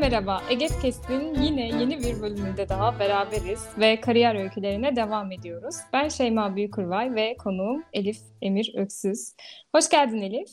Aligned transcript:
Merhaba. 0.00 0.42
Eget 0.50 0.80
Kest'in 0.82 1.34
yine 1.42 1.68
yeni 1.68 1.98
bir 1.98 2.22
bölümünde 2.22 2.68
daha 2.68 2.98
beraberiz 2.98 3.68
ve 3.78 4.00
kariyer 4.00 4.34
öykülerine 4.34 4.96
devam 4.96 5.32
ediyoruz. 5.32 5.76
Ben 5.92 6.08
Şeyma 6.08 6.56
Büyükurvay 6.56 7.14
ve 7.14 7.36
konuğum 7.36 7.84
Elif 7.92 8.18
Emir 8.42 8.72
Öksüz. 8.76 9.34
Hoş 9.74 9.88
geldin 9.88 10.22
Elif. 10.22 10.48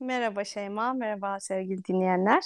Merhaba 0.00 0.44
Şeyma, 0.44 0.92
merhaba 0.92 1.40
sevgili 1.40 1.84
dinleyenler. 1.84 2.42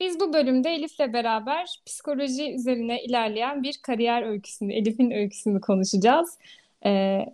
Biz 0.00 0.20
bu 0.20 0.32
bölümde 0.32 0.70
Elif'le 0.70 1.12
beraber 1.12 1.82
psikoloji 1.86 2.54
üzerine 2.54 3.02
ilerleyen 3.02 3.62
bir 3.62 3.78
kariyer 3.82 4.22
öyküsünü, 4.22 4.72
Elif'in 4.72 5.10
öyküsünü 5.10 5.60
konuşacağız. 5.60 6.38
Ee, 6.84 7.26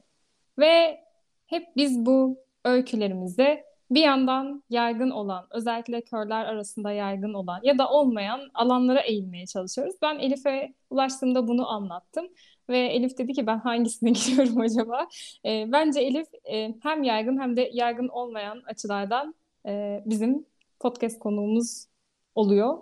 ve 0.58 1.00
hep 1.46 1.77
biz 1.77 2.06
bu 2.06 2.39
öykülerimizde 2.64 3.73
bir 3.90 4.00
yandan 4.00 4.62
yaygın 4.70 5.10
olan, 5.10 5.46
özellikle 5.50 6.00
körler 6.00 6.44
arasında 6.44 6.92
yaygın 6.92 7.34
olan 7.34 7.60
ya 7.62 7.78
da 7.78 7.90
olmayan 7.90 8.40
alanlara 8.54 9.00
eğilmeye 9.00 9.46
çalışıyoruz. 9.46 9.94
Ben 10.02 10.18
Elif'e 10.18 10.74
ulaştığımda 10.90 11.48
bunu 11.48 11.68
anlattım 11.68 12.27
ve 12.68 12.78
Elif 12.78 13.18
dedi 13.18 13.32
ki 13.32 13.46
ben 13.46 13.58
hangisine 13.58 14.10
giriyorum 14.10 14.60
acaba? 14.60 15.08
E, 15.44 15.72
bence 15.72 16.00
Elif 16.00 16.28
e, 16.52 16.74
hem 16.82 17.02
yaygın 17.02 17.40
hem 17.40 17.56
de 17.56 17.70
yaygın 17.72 18.08
olmayan 18.08 18.62
açılardan 18.66 19.34
e, 19.66 20.02
bizim 20.06 20.46
podcast 20.80 21.18
konuğumuz 21.18 21.86
oluyor. 22.34 22.78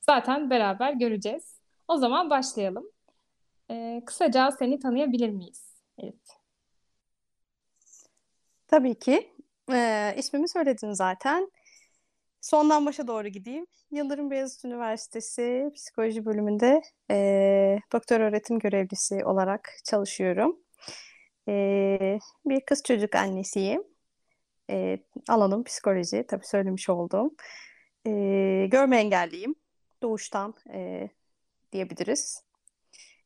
Zaten 0.00 0.50
beraber 0.50 0.92
göreceğiz. 0.92 1.60
O 1.88 1.96
zaman 1.96 2.30
başlayalım. 2.30 2.86
E, 3.70 4.02
kısaca 4.06 4.50
seni 4.50 4.78
tanıyabilir 4.78 5.28
miyiz 5.28 5.74
Elif? 5.98 6.14
Tabii 8.68 8.94
ki. 8.94 9.30
Ee, 9.72 10.14
ismimi 10.16 10.48
söyledin 10.48 10.92
zaten. 10.92 11.50
Sondan 12.40 12.86
başa 12.86 13.06
doğru 13.06 13.28
gideyim. 13.28 13.66
Yıldırım 13.90 14.30
Beyazıt 14.30 14.64
Üniversitesi 14.64 15.70
Psikoloji 15.74 16.24
bölümünde 16.24 16.82
e, 17.10 17.78
doktor 17.92 18.20
öğretim 18.20 18.58
görevlisi 18.58 19.24
olarak 19.24 19.70
çalışıyorum. 19.84 20.56
E, 21.48 22.18
bir 22.44 22.60
kız 22.60 22.82
çocuk 22.82 23.14
annesiyim. 23.14 23.82
E, 24.70 24.98
alanım 25.28 25.64
psikoloji, 25.64 26.24
tabii 26.28 26.46
söylemiş 26.46 26.88
oldum. 26.88 27.36
E, 28.06 28.10
görme 28.70 29.00
engelliyim. 29.00 29.54
Doğuştan 30.02 30.54
e, 30.72 31.08
diyebiliriz 31.72 32.49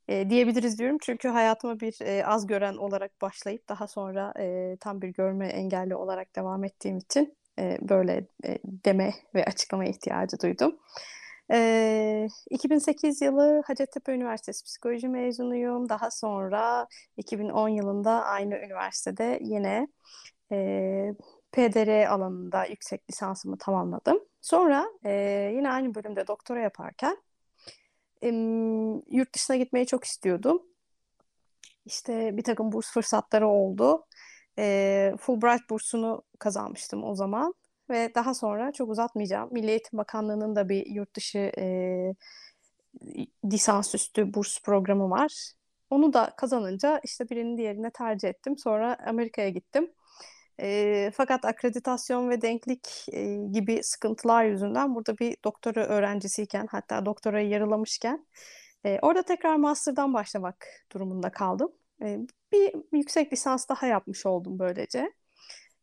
e, 0.08 0.30
diyebiliriz 0.30 0.78
diyorum. 0.78 0.98
Çünkü 1.02 1.28
hayatıma 1.28 1.80
bir 1.80 1.96
e, 2.00 2.26
az 2.26 2.46
gören 2.46 2.76
olarak 2.76 3.20
başlayıp 3.22 3.68
daha 3.68 3.86
sonra 3.86 4.34
e, 4.38 4.76
tam 4.80 5.02
bir 5.02 5.08
görme 5.08 5.48
engelli 5.48 5.96
olarak 5.96 6.36
devam 6.36 6.64
ettiğim 6.64 6.98
için 6.98 7.36
e, 7.58 7.78
böyle 7.82 8.26
e, 8.44 8.58
deme 8.64 9.14
ve 9.34 9.44
açıklama 9.44 9.84
ihtiyacı 9.84 10.40
duydum. 10.40 10.78
E, 11.52 12.28
2008 12.50 13.22
yılı 13.22 13.62
Hacettepe 13.66 14.12
Üniversitesi 14.12 14.64
Psikoloji 14.64 15.08
mezunuyum. 15.08 15.88
Daha 15.88 16.10
sonra 16.10 16.86
2010 17.16 17.68
yılında 17.68 18.24
aynı 18.24 18.54
üniversitede 18.58 19.38
yine 19.42 19.88
e, 20.52 21.14
PDR 21.52 22.06
alanında 22.06 22.64
yüksek 22.64 23.10
lisansımı 23.10 23.58
tamamladım. 23.58 24.20
Sonra 24.40 24.86
e, 25.04 25.12
yine 25.56 25.70
aynı 25.70 25.94
bölümde 25.94 26.26
doktora 26.26 26.60
yaparken 26.60 27.16
yurt 29.10 29.34
dışına 29.34 29.56
gitmeyi 29.56 29.86
çok 29.86 30.04
istiyordum. 30.04 30.62
İşte 31.86 32.36
bir 32.36 32.42
takım 32.42 32.72
burs 32.72 32.92
fırsatları 32.92 33.48
oldu. 33.48 34.06
E, 34.58 35.14
Fulbright 35.20 35.70
bursunu 35.70 36.22
kazanmıştım 36.38 37.04
o 37.04 37.14
zaman. 37.14 37.54
Ve 37.90 38.14
daha 38.14 38.34
sonra 38.34 38.72
çok 38.72 38.90
uzatmayacağım. 38.90 39.48
Milli 39.52 39.70
Eğitim 39.70 39.98
Bakanlığı'nın 39.98 40.56
da 40.56 40.68
bir 40.68 40.86
yurt 40.86 41.16
dışı 41.16 41.38
e, 41.58 42.14
lisansüstü 43.44 44.34
burs 44.34 44.62
programı 44.62 45.10
var. 45.10 45.52
Onu 45.90 46.12
da 46.12 46.34
kazanınca 46.36 47.00
işte 47.04 47.30
birinin 47.30 47.58
diğerine 47.58 47.90
tercih 47.90 48.28
ettim. 48.28 48.58
Sonra 48.58 48.96
Amerika'ya 49.06 49.48
gittim. 49.48 49.90
E, 50.60 51.10
fakat 51.14 51.44
akreditasyon 51.44 52.30
ve 52.30 52.42
denklik 52.42 53.06
e, 53.12 53.36
gibi 53.52 53.82
sıkıntılar 53.82 54.44
yüzünden 54.44 54.94
burada 54.94 55.18
bir 55.18 55.36
doktora 55.44 55.86
öğrencisiyken 55.86 56.66
hatta 56.70 57.06
doktorayı 57.06 57.48
yarılamışken 57.48 58.26
e, 58.84 58.98
orada 59.02 59.22
tekrar 59.22 59.56
master'dan 59.56 60.14
başlamak 60.14 60.66
durumunda 60.92 61.30
kaldım. 61.32 61.72
E, 62.02 62.18
bir 62.52 62.74
yüksek 62.92 63.32
lisans 63.32 63.68
daha 63.68 63.86
yapmış 63.86 64.26
oldum 64.26 64.58
böylece. 64.58 65.12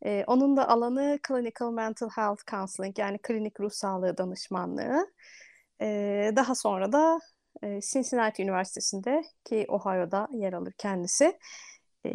E, 0.06 0.24
onun 0.28 0.58
da 0.58 0.70
alanı 0.70 1.20
Clinical 1.28 1.72
Mental 1.72 2.10
Health 2.10 2.52
Counseling 2.52 3.00
yani 3.00 3.18
klinik 3.18 3.60
ruh 3.60 3.72
sağlığı 3.72 4.18
danışmanlığı. 4.18 5.08
E, 5.82 6.32
daha 6.36 6.56
sonra 6.56 6.92
da 6.92 7.20
e, 7.64 7.82
Cincinnati 7.82 8.44
Üniversitesi'nde 8.44 9.24
ki 9.46 9.66
Ohio'da 9.70 10.28
yer 10.34 10.54
alır 10.54 10.74
kendisi. 10.78 11.40
E, 12.06 12.12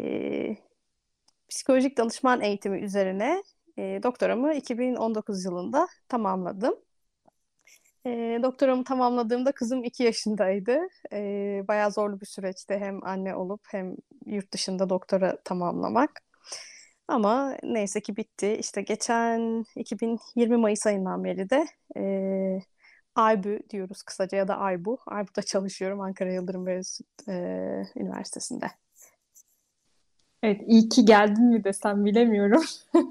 psikolojik 1.49 1.99
danışman 1.99 2.41
eğitimi 2.41 2.81
üzerine 2.81 3.43
e, 3.79 4.01
doktoramı 4.03 4.55
2019 4.55 5.45
yılında 5.45 5.89
tamamladım. 6.09 6.75
E, 8.07 8.41
doktoramı 8.43 8.85
tamamladığımda 8.85 9.53
kızım 9.53 9.85
2 9.85 10.03
yaşındaydı. 10.03 10.79
E, 11.13 11.19
bayağı 11.69 11.93
zorlu 11.93 12.21
bir 12.21 12.27
süreçti 12.27 12.75
hem 12.75 13.05
anne 13.05 13.35
olup 13.35 13.61
hem 13.69 13.97
yurt 14.27 14.53
dışında 14.53 14.89
doktora 14.91 15.43
tamamlamak. 15.45 16.21
Ama 17.09 17.57
neyse 17.63 18.01
ki 18.01 18.17
bitti. 18.17 18.57
İşte 18.61 18.83
geçen 18.83 19.65
2020 19.77 20.57
Mayıs 20.57 20.87
ayından 20.87 21.25
beri 21.25 21.51
de 21.51 21.67
e, 21.97 22.03
AYBÜ 23.15 23.61
diyoruz 23.71 24.03
kısaca 24.03 24.39
ya 24.39 24.49
da 24.49 24.59
AYBU. 24.59 24.99
AYBU'da 25.07 25.43
çalışıyorum 25.43 26.01
Ankara 26.01 26.33
Yıldırım 26.33 26.67
Beyazıt 26.67 27.29
e, 27.29 27.33
Üniversitesi'nde. 27.97 28.86
Evet, 30.47 30.63
iyi 30.67 30.89
ki 30.89 31.05
geldin 31.05 31.45
mi 31.45 31.65
desem 31.65 32.05
bilemiyorum. 32.05 32.63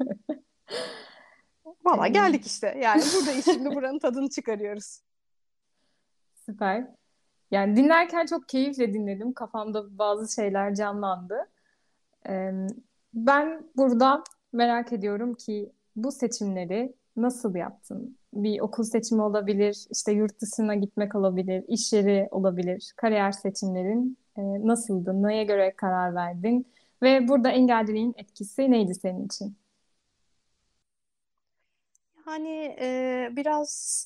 Valla 1.86 2.08
geldik 2.08 2.46
işte. 2.46 2.78
Yani 2.82 3.02
buradayız 3.16 3.46
şimdi 3.46 3.76
buranın 3.76 4.00
tadını 4.00 4.30
çıkarıyoruz. 4.30 5.00
Süper. 6.46 6.88
Yani 7.52 7.76
dinlerken 7.76 8.26
çok 8.26 8.50
keyifle 8.50 8.94
dinledim. 8.94 9.34
Kafamda 9.34 9.98
bazı 9.98 10.34
şeyler 10.36 10.76
canlandı. 10.76 11.36
ben 13.14 13.64
burada 13.78 14.24
merak 14.54 14.94
ediyorum 14.94 15.34
ki 15.34 15.72
bu 15.96 16.12
seçimleri 16.12 16.94
nasıl 17.18 17.56
yaptın? 17.56 18.18
Bir 18.34 18.60
okul 18.60 18.84
seçimi 18.84 19.22
olabilir, 19.22 19.86
işte 19.92 20.12
yurt 20.12 20.42
dışına 20.42 20.76
gitmek 20.76 21.16
olabilir, 21.16 21.64
iş 21.68 21.94
yeri 21.94 22.28
olabilir. 22.32 22.94
Kariyer 22.98 23.32
seçimlerin 23.32 24.18
nasıldı? 24.38 25.24
Neye 25.24 25.44
göre 25.44 25.74
karar 25.76 26.16
verdin? 26.16 26.68
Ve 27.06 27.28
burada 27.28 27.50
engelliliğin 27.50 28.14
etkisi 28.18 28.72
neydi 28.72 28.96
senin 28.96 29.26
için? 29.26 29.58
Yani 32.28 32.76
e, 32.80 33.30
biraz 33.32 34.06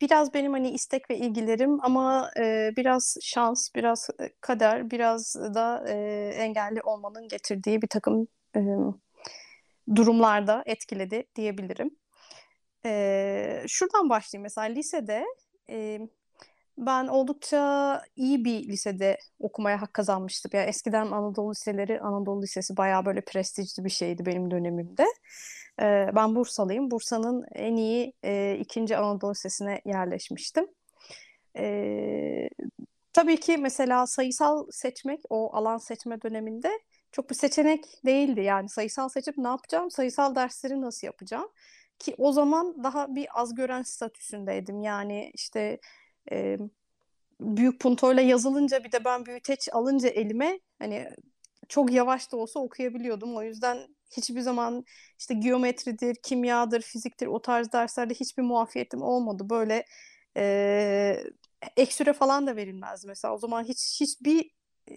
biraz 0.00 0.34
benim 0.34 0.52
hani 0.52 0.70
istek 0.70 1.10
ve 1.10 1.18
ilgilerim 1.18 1.84
ama 1.84 2.30
e, 2.38 2.72
biraz 2.76 3.16
şans, 3.22 3.74
biraz 3.74 4.10
kader, 4.40 4.90
biraz 4.90 5.34
da 5.34 5.84
e, 5.88 5.94
engelli 6.36 6.82
olmanın 6.82 7.28
getirdiği 7.28 7.82
bir 7.82 7.88
takım 7.88 8.28
e, 8.56 8.60
durumlarda 9.96 10.62
etkiledi 10.66 11.24
diyebilirim. 11.36 11.90
E, 12.86 13.64
şuradan 13.68 14.10
başlayayım 14.10 14.42
mesela 14.42 14.66
lisede 14.66 15.24
e, 15.70 16.00
ben 16.78 17.06
oldukça 17.06 18.02
iyi 18.16 18.44
bir 18.44 18.68
lisede 18.68 19.18
okumaya 19.38 19.82
hak 19.82 19.94
kazanmıştım. 19.94 20.50
Yani 20.54 20.68
eskiden 20.68 21.06
Anadolu 21.06 21.50
liseleri, 21.50 22.00
Anadolu 22.00 22.42
Lisesi 22.42 22.76
bayağı 22.76 23.04
böyle 23.04 23.20
prestijli 23.20 23.84
bir 23.84 23.90
şeydi 23.90 24.26
benim 24.26 24.50
dönemimde. 24.50 25.04
Ee, 25.82 26.10
ben 26.14 26.34
Bursalıyım. 26.34 26.90
Bursa'nın 26.90 27.46
en 27.54 27.76
iyi 27.76 28.12
e, 28.24 28.56
ikinci 28.60 28.96
Anadolu 28.96 29.30
Lisesi'ne 29.30 29.80
yerleşmiştim. 29.84 30.66
Ee, 31.58 32.48
tabii 33.12 33.40
ki 33.40 33.56
mesela 33.56 34.06
sayısal 34.06 34.66
seçmek, 34.70 35.20
o 35.30 35.56
alan 35.56 35.78
seçme 35.78 36.22
döneminde 36.22 36.70
çok 37.12 37.30
bir 37.30 37.34
seçenek 37.34 37.84
değildi. 38.06 38.40
Yani 38.40 38.68
sayısal 38.68 39.08
seçip 39.08 39.38
ne 39.38 39.48
yapacağım, 39.48 39.90
sayısal 39.90 40.34
dersleri 40.34 40.80
nasıl 40.80 41.06
yapacağım? 41.06 41.48
Ki 41.98 42.14
o 42.18 42.32
zaman 42.32 42.84
daha 42.84 43.14
bir 43.14 43.28
az 43.34 43.54
gören 43.54 43.82
statüsündeydim. 43.82 44.82
Yani 44.82 45.30
işte 45.34 45.78
e, 46.32 46.58
büyük 47.40 47.80
puntoyla 47.80 48.22
yazılınca 48.22 48.84
bir 48.84 48.92
de 48.92 49.04
ben 49.04 49.26
büyüteç 49.26 49.68
alınca 49.72 50.08
elime 50.08 50.60
hani 50.78 51.10
çok 51.68 51.92
yavaş 51.92 52.32
da 52.32 52.36
olsa 52.36 52.60
okuyabiliyordum. 52.60 53.36
O 53.36 53.42
yüzden 53.42 53.78
hiçbir 54.16 54.40
zaman 54.40 54.84
işte 55.18 55.34
geometridir, 55.34 56.16
kimyadır, 56.22 56.82
fiziktir 56.82 57.26
o 57.26 57.42
tarz 57.42 57.72
derslerde 57.72 58.14
hiçbir 58.14 58.42
muafiyetim 58.42 59.02
olmadı. 59.02 59.50
Böyle 59.50 59.84
e, 60.36 61.24
ek 61.76 61.92
süre 61.92 62.12
falan 62.12 62.46
da 62.46 62.56
verilmez 62.56 63.04
mesela. 63.04 63.34
O 63.34 63.38
zaman 63.38 63.64
hiç 63.64 64.00
hiçbir 64.00 64.50
e, 64.90 64.94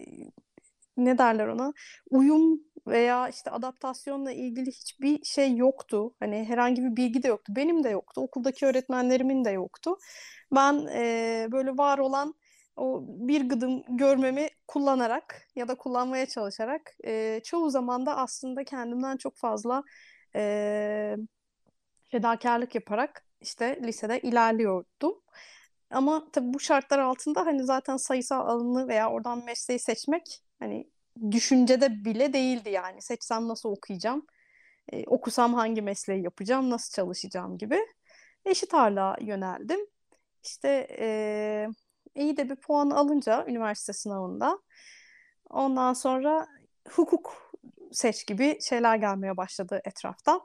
ne 0.96 1.18
derler 1.18 1.46
ona 1.46 1.72
uyum 2.10 2.60
veya 2.86 3.28
işte 3.28 3.50
adaptasyonla 3.50 4.32
ilgili 4.32 4.70
hiçbir 4.70 5.24
şey 5.24 5.56
yoktu. 5.56 6.14
Hani 6.20 6.44
herhangi 6.44 6.82
bir 6.82 6.96
bilgi 6.96 7.22
de 7.22 7.28
yoktu. 7.28 7.52
Benim 7.56 7.84
de 7.84 7.88
yoktu. 7.88 8.20
Okuldaki 8.20 8.66
öğretmenlerimin 8.66 9.44
de 9.44 9.50
yoktu. 9.50 9.98
Ben 10.54 10.86
e, 10.94 11.48
böyle 11.52 11.78
var 11.78 11.98
olan 11.98 12.34
o 12.76 13.04
bir 13.06 13.48
gıdım 13.48 13.82
görmemi 13.88 14.48
kullanarak 14.68 15.48
ya 15.56 15.68
da 15.68 15.74
kullanmaya 15.74 16.26
çalışarak 16.26 16.94
e, 17.04 17.40
çoğu 17.44 17.70
zaman 17.70 18.06
da 18.06 18.16
aslında 18.16 18.64
kendimden 18.64 19.16
çok 19.16 19.36
fazla 19.36 19.82
e, 20.36 21.16
fedakarlık 22.08 22.74
yaparak 22.74 23.24
işte 23.40 23.80
lisede 23.82 24.20
ilerliyordum. 24.20 25.22
Ama 25.90 26.28
tabii 26.32 26.54
bu 26.54 26.60
şartlar 26.60 26.98
altında 26.98 27.46
hani 27.46 27.64
zaten 27.64 27.96
sayısal 27.96 28.46
alanı 28.48 28.88
veya 28.88 29.10
oradan 29.10 29.44
mesleği 29.44 29.78
seçmek 29.80 30.42
hani 30.58 30.90
düşüncede 31.30 32.04
bile 32.04 32.32
değildi 32.32 32.70
yani. 32.70 33.02
Seçsem 33.02 33.48
nasıl 33.48 33.68
okuyacağım, 33.70 34.26
e, 34.92 35.04
okusam 35.06 35.54
hangi 35.54 35.82
mesleği 35.82 36.22
yapacağım, 36.24 36.70
nasıl 36.70 36.92
çalışacağım 36.94 37.58
gibi. 37.58 37.80
Eşit 38.44 38.74
ağırlığa 38.74 39.16
yöneldim. 39.20 39.80
İşte 40.44 40.88
e, 40.98 41.68
iyi 42.14 42.36
de 42.36 42.50
bir 42.50 42.56
puan 42.56 42.90
alınca 42.90 43.46
üniversite 43.48 43.92
sınavında 43.92 44.60
ondan 45.50 45.92
sonra 45.92 46.46
hukuk 46.90 47.52
seç 47.92 48.26
gibi 48.26 48.58
şeyler 48.62 48.96
gelmeye 48.96 49.36
başladı 49.36 49.80
etraftan. 49.84 50.40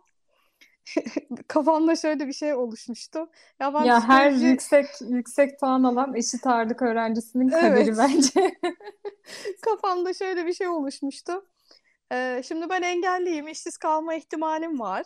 Kafamda 1.47 1.95
şöyle 1.95 2.27
bir 2.27 2.33
şey 2.33 2.53
oluşmuştu. 2.53 3.29
Ya 3.59 3.73
ben 3.73 3.83
ya 3.83 4.07
her 4.07 4.31
yüksek 4.31 4.85
yüksek 5.09 5.59
puan 5.59 5.83
alan 5.83 6.15
eşit 6.15 6.47
ağırlık 6.47 6.81
öğrencisinin 6.81 7.49
kaderi 7.49 7.89
evet. 7.89 7.97
bence. 7.97 8.55
Kafamda 9.61 10.13
şöyle 10.13 10.45
bir 10.45 10.53
şey 10.53 10.67
oluşmuştu. 10.67 11.45
Ee, 12.11 12.41
şimdi 12.47 12.69
ben 12.69 12.81
engelliyim, 12.81 13.47
işsiz 13.47 13.77
kalma 13.77 14.13
ihtimalim 14.13 14.79
var. 14.79 15.05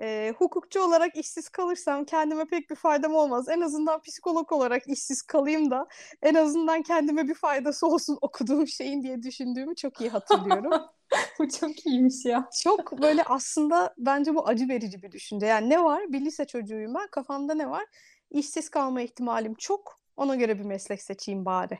Ee, 0.00 0.34
hukukçu 0.38 0.80
olarak 0.80 1.16
işsiz 1.16 1.48
kalırsam 1.48 2.04
kendime 2.04 2.44
pek 2.44 2.70
bir 2.70 2.74
faydam 2.74 3.14
olmaz. 3.14 3.48
En 3.48 3.60
azından 3.60 4.00
psikolog 4.00 4.52
olarak 4.52 4.88
işsiz 4.88 5.22
kalayım 5.22 5.70
da 5.70 5.86
en 6.22 6.34
azından 6.34 6.82
kendime 6.82 7.28
bir 7.28 7.34
faydası 7.34 7.86
olsun 7.86 8.18
okuduğum 8.20 8.66
şeyin 8.66 9.02
diye 9.02 9.22
düşündüğümü 9.22 9.74
çok 9.76 10.00
iyi 10.00 10.10
hatırlıyorum. 10.10 10.82
bu 11.38 11.48
çok 11.48 11.86
iyiymiş 11.86 12.24
ya. 12.24 12.48
Çok 12.62 13.02
böyle 13.02 13.22
aslında 13.24 13.94
bence 13.98 14.34
bu 14.34 14.48
acı 14.48 14.68
verici 14.68 15.02
bir 15.02 15.12
düşünce. 15.12 15.46
Yani 15.46 15.70
ne 15.70 15.84
var? 15.84 16.12
Bir 16.12 16.20
lise 16.20 16.44
çocuğuyum 16.44 16.94
ben. 16.94 17.08
Kafamda 17.10 17.54
ne 17.54 17.70
var? 17.70 17.84
İşsiz 18.30 18.68
kalma 18.68 19.00
ihtimalim 19.00 19.54
çok. 19.54 20.00
Ona 20.16 20.34
göre 20.34 20.58
bir 20.58 20.64
meslek 20.64 21.02
seçeyim 21.02 21.44
bari 21.44 21.78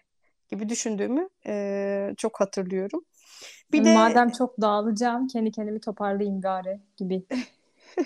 gibi 0.49 0.69
düşündüğümü 0.69 1.29
e, 1.47 2.15
çok 2.17 2.41
hatırlıyorum. 2.41 3.05
Bir 3.73 3.85
de 3.85 3.95
madem 3.95 4.31
çok 4.31 4.61
dağılacağım 4.61 5.27
kendi 5.27 5.51
kendimi 5.51 5.81
toparlayayım 5.81 6.43
bari 6.43 6.81
gibi 6.97 7.27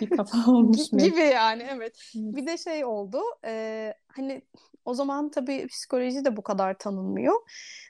bir 0.01 0.11
kafa 0.11 0.39
olmuş 0.53 0.93
mu? 0.93 0.99
Gibi 0.99 1.21
yani 1.21 1.67
evet. 1.71 2.13
Bir 2.15 2.47
de 2.47 2.59
şey 2.59 2.85
oldu. 2.85 3.21
E, 3.45 3.95
hani 4.09 4.43
o 4.85 4.95
zaman 4.95 5.31
tabii 5.31 5.67
psikoloji 5.67 6.25
de 6.25 6.37
bu 6.37 6.43
kadar 6.43 6.79
tanınmıyor. 6.79 7.35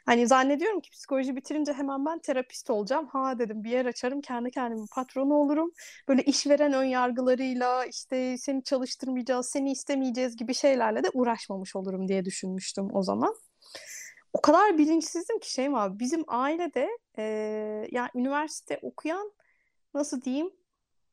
Hani 0.06 0.26
zannediyorum 0.26 0.80
ki 0.80 0.90
psikoloji 0.90 1.36
bitirince 1.36 1.72
hemen 1.72 2.06
ben 2.06 2.18
terapist 2.18 2.70
olacağım. 2.70 3.06
Ha 3.06 3.38
dedim 3.38 3.64
bir 3.64 3.70
yer 3.70 3.86
açarım 3.86 4.20
kendi 4.20 4.50
kendimin 4.50 4.86
patronu 4.94 5.34
olurum. 5.34 5.72
Böyle 6.08 6.22
işveren 6.22 6.72
ön 6.72 6.84
yargılarıyla 6.84 7.84
işte 7.84 8.38
seni 8.38 8.64
çalıştırmayacağız, 8.64 9.48
seni 9.48 9.72
istemeyeceğiz 9.72 10.36
gibi 10.36 10.54
şeylerle 10.54 11.04
de 11.04 11.10
uğraşmamış 11.14 11.76
olurum 11.76 12.08
diye 12.08 12.24
düşünmüştüm 12.24 12.88
o 12.92 13.02
zaman. 13.02 13.34
O 14.32 14.40
kadar 14.40 14.78
bilinçsizdim 14.78 15.38
ki 15.38 15.52
şey 15.52 15.66
abi 15.74 15.98
bizim 15.98 16.24
ailede 16.26 16.88
e, 17.18 17.22
yani 17.90 18.08
üniversite 18.14 18.78
okuyan 18.82 19.32
nasıl 19.94 20.22
diyeyim 20.22 20.50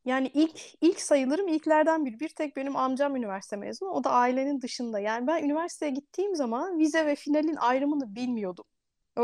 yani 0.06 0.28
ilk 0.34 0.60
ilk 0.81 1.02
sayılırım 1.02 1.48
ilklerden 1.48 2.06
biri. 2.06 2.19
Bir 2.19 2.30
tek 2.30 2.56
benim 2.56 2.75
amcam 2.75 3.16
üniversite 3.16 3.56
mezunu. 3.56 3.90
O 3.90 4.04
da 4.04 4.12
ailenin 4.12 4.62
dışında. 4.62 5.00
Yani 5.00 5.28
ben 5.28 5.44
üniversiteye 5.44 5.92
gittiğim 5.92 6.36
zaman 6.36 6.80
vize 6.80 7.06
ve 7.06 7.16
finalin 7.16 7.56
ayrımını 7.56 8.16
bilmiyordum. 8.16 8.66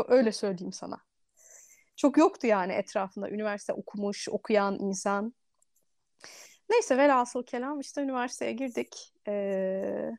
Öyle 0.08 0.32
söyleyeyim 0.32 0.72
sana. 0.72 1.00
Çok 1.96 2.16
yoktu 2.16 2.46
yani 2.46 2.72
etrafında 2.72 3.30
üniversite 3.30 3.72
okumuş, 3.72 4.28
okuyan 4.28 4.78
insan. 4.78 5.34
Neyse 6.70 6.96
velhasıl 6.96 7.42
kelam 7.42 7.80
işte 7.80 8.02
üniversiteye 8.02 8.52
girdik. 8.52 9.12
Ee, 9.28 10.10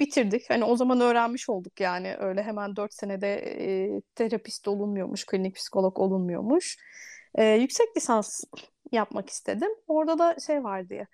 bitirdik. 0.00 0.50
Hani 0.50 0.64
o 0.64 0.76
zaman 0.76 1.00
öğrenmiş 1.00 1.48
olduk 1.48 1.80
yani. 1.80 2.16
Öyle 2.18 2.42
hemen 2.42 2.76
dört 2.76 2.94
senede 2.94 3.34
e, 3.36 4.00
terapist 4.14 4.68
olunmuyormuş, 4.68 5.26
klinik 5.26 5.56
psikolog 5.56 5.98
olunmuyormuş. 5.98 6.76
E, 7.36 7.44
yüksek 7.44 7.96
lisans 7.96 8.44
yapmak 8.92 9.30
istedim. 9.30 9.70
Orada 9.88 10.18
da 10.18 10.36
şey 10.46 10.64
var 10.64 10.88
diye. 10.88 11.06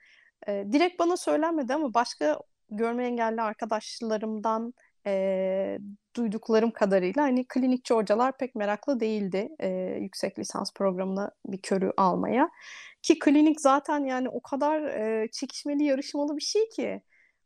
E, 0.48 0.64
direkt 0.72 0.98
bana 0.98 1.16
söylenmedi 1.16 1.74
ama 1.74 1.94
başka 1.94 2.38
görme 2.70 3.06
engelli 3.06 3.42
arkadaşlarımdan 3.42 4.74
e, 5.06 5.78
duyduklarım 6.16 6.70
kadarıyla 6.70 7.22
hani 7.22 7.44
klinikçi 7.48 7.94
hocalar 7.94 8.36
pek 8.38 8.54
meraklı 8.54 9.00
değildi 9.00 9.48
e, 9.58 9.68
yüksek 10.00 10.38
lisans 10.38 10.72
programına 10.74 11.30
bir 11.46 11.62
körü 11.62 11.92
almaya. 11.96 12.50
Ki 13.02 13.18
klinik 13.18 13.60
zaten 13.60 14.04
yani 14.04 14.28
o 14.28 14.40
kadar 14.40 14.82
e, 14.82 15.28
çekişmeli, 15.32 15.84
yarışmalı 15.84 16.36
bir 16.36 16.42
şey 16.42 16.68
ki. 16.68 17.02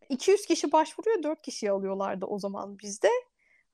200 0.09 0.47
kişi 0.47 0.73
başvuruyor, 0.73 1.23
4 1.23 1.43
kişiyi 1.43 1.71
alıyorlardı 1.71 2.27
o 2.27 2.39
zaman 2.39 2.79
bizde. 2.79 3.09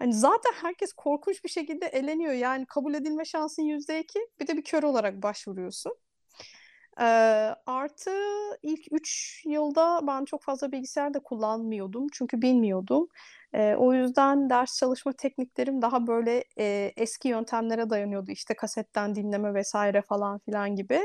Hani 0.02 0.14
zaten 0.14 0.52
herkes 0.62 0.92
korkunç 0.92 1.44
bir 1.44 1.48
şekilde 1.48 1.86
eleniyor. 1.86 2.32
Yani 2.32 2.66
kabul 2.66 2.94
edilme 2.94 3.24
şansın 3.24 3.62
%2. 3.62 4.18
Bir 4.40 4.46
de 4.46 4.56
bir 4.56 4.64
kör 4.64 4.82
olarak 4.82 5.22
başvuruyorsun. 5.22 5.92
Ee, 7.00 7.04
artı 7.66 8.10
ilk 8.62 8.92
3 8.92 9.42
yılda 9.46 10.00
ben 10.06 10.24
çok 10.24 10.42
fazla 10.42 10.72
bilgisayar 10.72 11.14
da 11.14 11.20
kullanmıyordum. 11.20 12.06
Çünkü 12.12 12.42
bilmiyordum. 12.42 13.08
Ee, 13.54 13.74
o 13.78 13.94
yüzden 13.94 14.50
ders 14.50 14.78
çalışma 14.78 15.12
tekniklerim 15.12 15.82
daha 15.82 16.06
böyle 16.06 16.44
e, 16.58 16.92
eski 16.96 17.28
yöntemlere 17.28 17.90
dayanıyordu. 17.90 18.30
İşte 18.30 18.54
kasetten 18.54 19.14
dinleme 19.14 19.54
vesaire 19.54 20.02
falan 20.02 20.38
filan 20.38 20.76
gibi. 20.76 21.00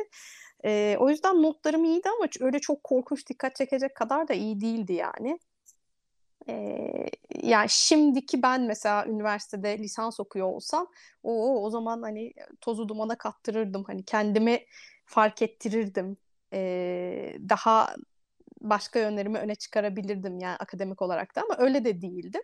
Ee, 0.65 0.97
o 0.99 1.09
yüzden 1.09 1.43
notlarım 1.43 1.85
iyiydi 1.85 2.09
ama 2.09 2.27
öyle 2.41 2.59
çok 2.59 2.83
korkunç 2.83 3.29
dikkat 3.29 3.55
çekecek 3.55 3.95
kadar 3.95 4.27
da 4.27 4.33
iyi 4.33 4.61
değildi 4.61 4.93
yani. 4.93 5.39
Ee, 6.49 7.05
yani 7.43 7.69
şimdiki 7.69 8.41
ben 8.43 8.61
mesela 8.61 9.05
üniversitede 9.05 9.77
lisans 9.79 10.19
okuyor 10.19 10.47
olsam 10.47 10.87
o 11.23 11.63
o 11.65 11.69
zaman 11.69 12.01
hani 12.01 12.33
tozu 12.61 12.89
dumana 12.89 13.17
kattırırdım. 13.17 13.83
Hani 13.83 14.05
kendimi 14.05 14.65
fark 15.05 15.41
ettirirdim. 15.41 16.17
Ee, 16.53 17.33
daha 17.49 17.95
başka 18.61 18.99
yönlerimi 18.99 19.37
öne 19.37 19.55
çıkarabilirdim 19.55 20.39
yani 20.39 20.55
akademik 20.57 21.01
olarak 21.01 21.35
da 21.35 21.41
ama 21.41 21.55
öyle 21.57 21.85
de 21.85 22.01
değildim. 22.01 22.41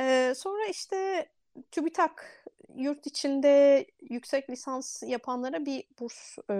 Ee, 0.00 0.32
sonra 0.36 0.66
işte 0.66 1.28
TÜBİTAK 1.70 2.44
yurt 2.76 3.06
içinde 3.06 3.86
yüksek 4.10 4.50
lisans 4.50 5.02
yapanlara 5.06 5.66
bir 5.66 5.84
burs 6.00 6.38
e, 6.50 6.54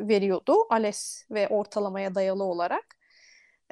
veriyordu. 0.00 0.54
ALES 0.70 1.26
ve 1.30 1.48
ortalamaya 1.48 2.14
dayalı 2.14 2.44
olarak. 2.44 2.97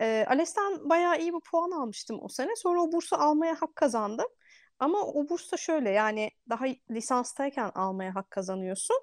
E, 0.01 0.27
ALES'ten 0.29 0.89
bayağı 0.91 1.21
iyi 1.21 1.35
bir 1.35 1.41
puan 1.41 1.71
almıştım 1.71 2.19
o 2.23 2.29
sene. 2.29 2.57
Sonra 2.57 2.83
o 2.83 2.93
bursu 2.93 3.17
almaya 3.17 3.55
hak 3.55 3.77
kazandım. 3.77 4.27
Ama 4.79 4.99
o 5.07 5.29
burs 5.29 5.53
da 5.53 5.57
şöyle 5.57 5.91
yani 5.91 6.31
daha 6.49 6.65
lisanstayken 6.91 7.71
almaya 7.75 8.15
hak 8.15 8.31
kazanıyorsun 8.31 8.97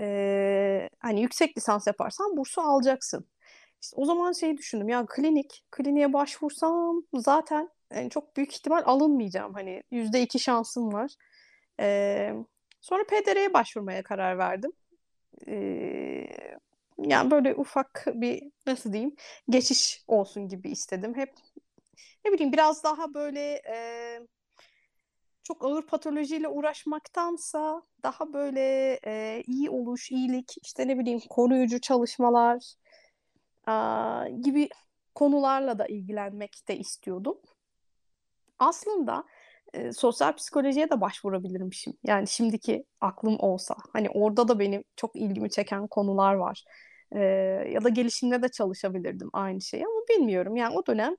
e, 0.00 0.88
hani 0.98 1.22
yüksek 1.22 1.56
lisans 1.58 1.86
yaparsan 1.86 2.36
bursu 2.36 2.60
alacaksın. 2.60 3.26
İşte 3.82 3.96
o 3.96 4.04
zaman 4.04 4.32
şey 4.32 4.56
düşündüm 4.58 4.88
ya 4.88 5.06
klinik, 5.06 5.64
kliniğe 5.70 6.12
başvursam 6.12 7.02
zaten 7.14 7.68
yani 7.92 8.10
çok 8.10 8.36
büyük 8.36 8.52
ihtimal 8.54 8.82
alınmayacağım. 8.86 9.54
Hani 9.54 9.82
yüzde 9.90 10.22
iki 10.22 10.38
şansım 10.38 10.92
var. 10.92 11.14
E, 11.80 12.34
sonra 12.80 13.04
PDR'ye 13.04 13.54
başvurmaya 13.54 14.02
karar 14.02 14.38
verdim. 14.38 14.72
E, 15.48 15.56
yani 17.06 17.30
böyle 17.30 17.54
ufak 17.54 18.04
bir 18.14 18.42
nasıl 18.66 18.92
diyeyim 18.92 19.16
geçiş 19.48 20.04
olsun 20.06 20.48
gibi 20.48 20.70
istedim. 20.70 21.14
Hep 21.16 21.34
ne 22.24 22.32
bileyim 22.32 22.52
biraz 22.52 22.84
daha 22.84 23.14
böyle 23.14 23.62
e, 23.68 23.76
çok 25.42 25.64
ağır 25.64 25.86
patolojiyle 25.86 26.48
uğraşmaktansa 26.48 27.82
daha 28.02 28.32
böyle 28.32 28.98
e, 29.06 29.42
iyi 29.46 29.70
oluş, 29.70 30.10
iyilik, 30.10 30.54
işte 30.62 30.88
ne 30.88 30.98
bileyim 30.98 31.20
koruyucu 31.30 31.80
çalışmalar 31.80 32.74
a, 33.66 34.28
gibi 34.42 34.68
konularla 35.14 35.78
da 35.78 35.86
ilgilenmek 35.86 36.68
de 36.68 36.76
istiyordum. 36.76 37.38
Aslında 38.58 39.24
e, 39.74 39.92
sosyal 39.92 40.32
psikolojiye 40.32 40.90
de 40.90 41.00
başvurabilirmişim. 41.00 41.92
Yani 42.04 42.28
şimdiki 42.28 42.84
aklım 43.00 43.36
olsa. 43.40 43.76
Hani 43.92 44.10
orada 44.10 44.48
da 44.48 44.58
benim 44.58 44.84
çok 44.96 45.16
ilgimi 45.16 45.50
çeken 45.50 45.86
konular 45.86 46.34
var. 46.34 46.64
E, 47.12 47.20
ya 47.72 47.84
da 47.84 47.88
gelişimde 47.88 48.42
de 48.42 48.48
çalışabilirdim 48.48 49.30
aynı 49.32 49.60
şeyi 49.60 49.84
ama 49.86 50.00
bilmiyorum. 50.10 50.56
Yani 50.56 50.78
o 50.78 50.86
dönem 50.86 51.16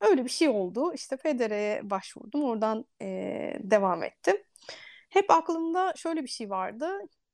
öyle 0.00 0.24
bir 0.24 0.30
şey 0.30 0.48
oldu. 0.48 0.94
İşte 0.94 1.16
FDR'ye 1.16 1.90
başvurdum. 1.90 2.44
Oradan 2.44 2.84
e, 3.02 3.06
devam 3.60 4.02
ettim. 4.02 4.36
Hep 5.10 5.30
aklımda 5.30 5.92
şöyle 5.96 6.22
bir 6.22 6.28
şey 6.28 6.50
vardı. 6.50 6.88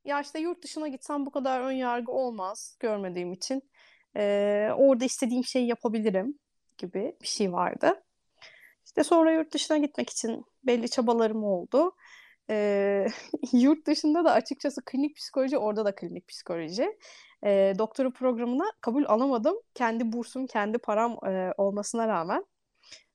Ya 0.05 0.21
işte 0.21 0.41
yurt 0.41 0.65
dışına 0.65 0.89
gitsem 0.89 1.27
bu 1.27 1.31
kadar 1.31 1.61
ön 1.61 1.73
yargı 1.73 2.13
olmaz 2.13 2.77
görmediğim 2.81 3.33
için. 3.33 3.63
E, 4.17 4.71
orada 4.77 5.05
istediğim 5.05 5.45
şeyi 5.45 5.67
yapabilirim 5.67 6.39
gibi 6.79 7.17
bir 7.23 7.27
şey 7.27 7.53
vardı. 7.53 8.03
İşte 8.87 9.05
sonra 9.05 9.33
yurt 9.33 9.55
dışına 9.55 9.79
gitmek 9.79 10.11
için 10.11 10.45
belli 10.65 10.89
çabalarım 10.91 11.45
oldu. 11.45 11.93
E, 12.51 13.07
yurt 13.53 13.87
dışında 13.87 14.25
da 14.25 14.33
açıkçası 14.33 14.85
klinik 14.85 15.17
psikoloji, 15.17 15.59
orada 15.59 15.85
da 15.85 15.95
klinik 15.95 16.29
psikoloji. 16.29 16.99
E, 17.45 17.75
doktora 17.79 18.11
programına 18.11 18.65
kabul 18.81 19.05
alamadım. 19.05 19.57
Kendi 19.75 20.13
bursum, 20.13 20.47
kendi 20.47 20.79
param 20.79 21.19
e, 21.27 21.53
olmasına 21.59 22.09
rağmen. 22.09 22.45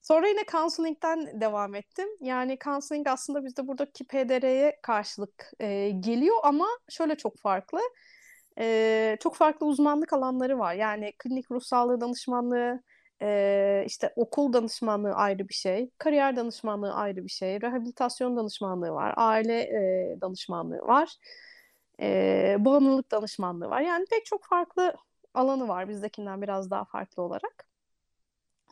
Sonra 0.02 0.28
yine 0.28 0.46
counseling'den 0.52 1.42
devam 1.42 1.76
ettim. 1.76 2.10
Yani 2.22 2.58
counseling 2.64 3.08
aslında 3.08 3.46
bizde 3.46 3.68
buradaki 3.68 4.08
PDR'ye 4.08 4.80
karşılık 4.84 5.52
e, 5.60 5.90
geliyor 5.90 6.36
ama 6.44 6.68
şöyle 6.90 7.16
çok 7.18 7.40
farklı. 7.40 7.80
E, 8.60 9.18
çok 9.20 9.36
farklı 9.36 9.66
uzmanlık 9.68 10.14
alanları 10.14 10.60
var. 10.60 10.74
Yani 10.74 11.14
klinik 11.20 11.52
ruh 11.52 11.62
sağlığı 11.62 12.02
danışmanlığı, 12.02 12.84
e, 13.22 13.84
işte 13.88 14.14
okul 14.16 14.54
danışmanlığı 14.54 15.14
ayrı 15.14 15.50
bir 15.50 15.54
şey, 15.54 15.90
kariyer 15.98 16.36
danışmanlığı 16.36 16.94
ayrı 16.94 17.24
bir 17.24 17.30
şey, 17.30 17.62
rehabilitasyon 17.62 18.38
danışmanlığı 18.38 18.92
var, 18.92 19.14
aile 19.18 19.60
e, 19.62 20.22
danışmanlığı 20.22 20.78
var, 20.80 21.18
e, 22.02 22.56
bağımlılık 22.60 23.12
danışmanlığı 23.12 23.70
var. 23.70 23.82
Yani 23.82 24.06
pek 24.10 24.26
çok 24.26 24.46
farklı 24.46 24.96
alanı 25.34 25.68
var 25.68 25.90
bizdekinden 25.90 26.42
biraz 26.42 26.72
daha 26.72 26.86
farklı 26.86 27.24
olarak. 27.24 27.68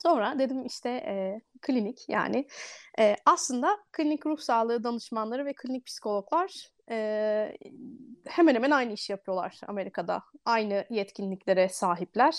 Sonra 0.03 0.39
dedim 0.39 0.65
işte 0.65 0.89
e, 0.89 1.41
klinik 1.61 2.09
yani 2.09 2.47
e, 2.99 3.15
aslında 3.25 3.79
klinik 3.91 4.25
ruh 4.25 4.39
sağlığı 4.39 4.83
danışmanları 4.83 5.45
ve 5.45 5.53
klinik 5.53 5.85
psikologlar 5.85 6.69
e, 6.89 7.57
hemen 8.27 8.55
hemen 8.55 8.71
aynı 8.71 8.93
işi 8.93 9.11
yapıyorlar 9.11 9.59
Amerika'da. 9.67 10.23
Aynı 10.45 10.85
yetkinliklere 10.89 11.69
sahipler. 11.69 12.35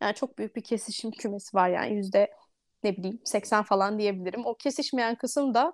Yani 0.00 0.14
çok 0.14 0.38
büyük 0.38 0.56
bir 0.56 0.62
kesişim 0.62 1.10
kümesi 1.10 1.56
var 1.56 1.68
yani 1.68 1.94
yüzde 1.94 2.30
ne 2.82 2.96
bileyim 2.96 3.20
80 3.24 3.62
falan 3.62 3.98
diyebilirim. 3.98 4.46
O 4.46 4.54
kesişmeyen 4.54 5.14
kısım 5.14 5.54
da 5.54 5.72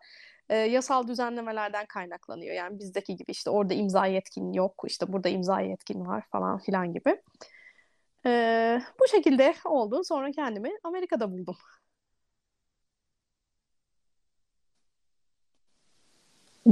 e, 0.48 0.56
yasal 0.56 1.08
düzenlemelerden 1.08 1.86
kaynaklanıyor. 1.86 2.54
Yani 2.54 2.78
bizdeki 2.78 3.16
gibi 3.16 3.30
işte 3.30 3.50
orada 3.50 3.74
imza 3.74 4.06
yetkin 4.06 4.52
yok, 4.52 4.82
işte 4.86 5.12
burada 5.12 5.28
imza 5.28 5.60
yetkin 5.60 6.06
var 6.06 6.24
falan 6.32 6.58
filan 6.58 6.92
gibi. 6.92 7.22
Ee, 8.26 8.82
bu 9.00 9.08
şekilde 9.08 9.54
oldu. 9.64 10.04
Sonra 10.04 10.30
kendimi 10.30 10.70
Amerika'da 10.84 11.32
buldum. 11.32 11.56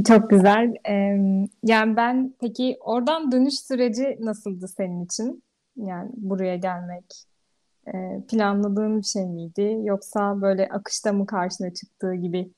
Çok 0.06 0.30
güzel. 0.30 0.74
Yani 1.62 1.96
ben 1.96 2.34
peki 2.40 2.78
oradan 2.80 3.32
dönüş 3.32 3.54
süreci 3.54 4.16
nasıldı 4.20 4.68
senin 4.68 5.04
için? 5.04 5.42
Yani 5.76 6.10
buraya 6.16 6.56
gelmek 6.56 7.04
e, 7.86 7.92
planladığın 8.28 8.98
bir 8.98 9.06
şey 9.06 9.26
miydi? 9.26 9.80
Yoksa 9.82 10.40
böyle 10.40 10.68
akışta 10.68 11.12
mı 11.12 11.26
karşına 11.26 11.74
çıktığı 11.74 12.14
gibi? 12.14 12.50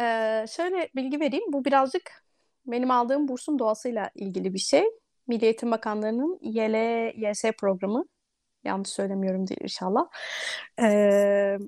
Ee, 0.00 0.44
şöyle 0.50 0.88
bilgi 0.96 1.20
vereyim. 1.20 1.44
Bu 1.52 1.64
birazcık 1.64 2.24
benim 2.66 2.90
aldığım 2.90 3.28
bursun 3.28 3.58
doğasıyla 3.58 4.10
ilgili 4.14 4.54
bir 4.54 4.58
şey. 4.58 4.84
Milli 5.26 5.44
Eğitim 5.44 5.70
Bakanlığı'nın 5.70 6.38
YLYS 6.42 7.42
programı. 7.58 8.04
Yanlış 8.64 8.88
söylemiyorum 8.88 9.48
değil 9.48 9.60
inşallah. 9.62 10.06
Ee, 10.80 11.58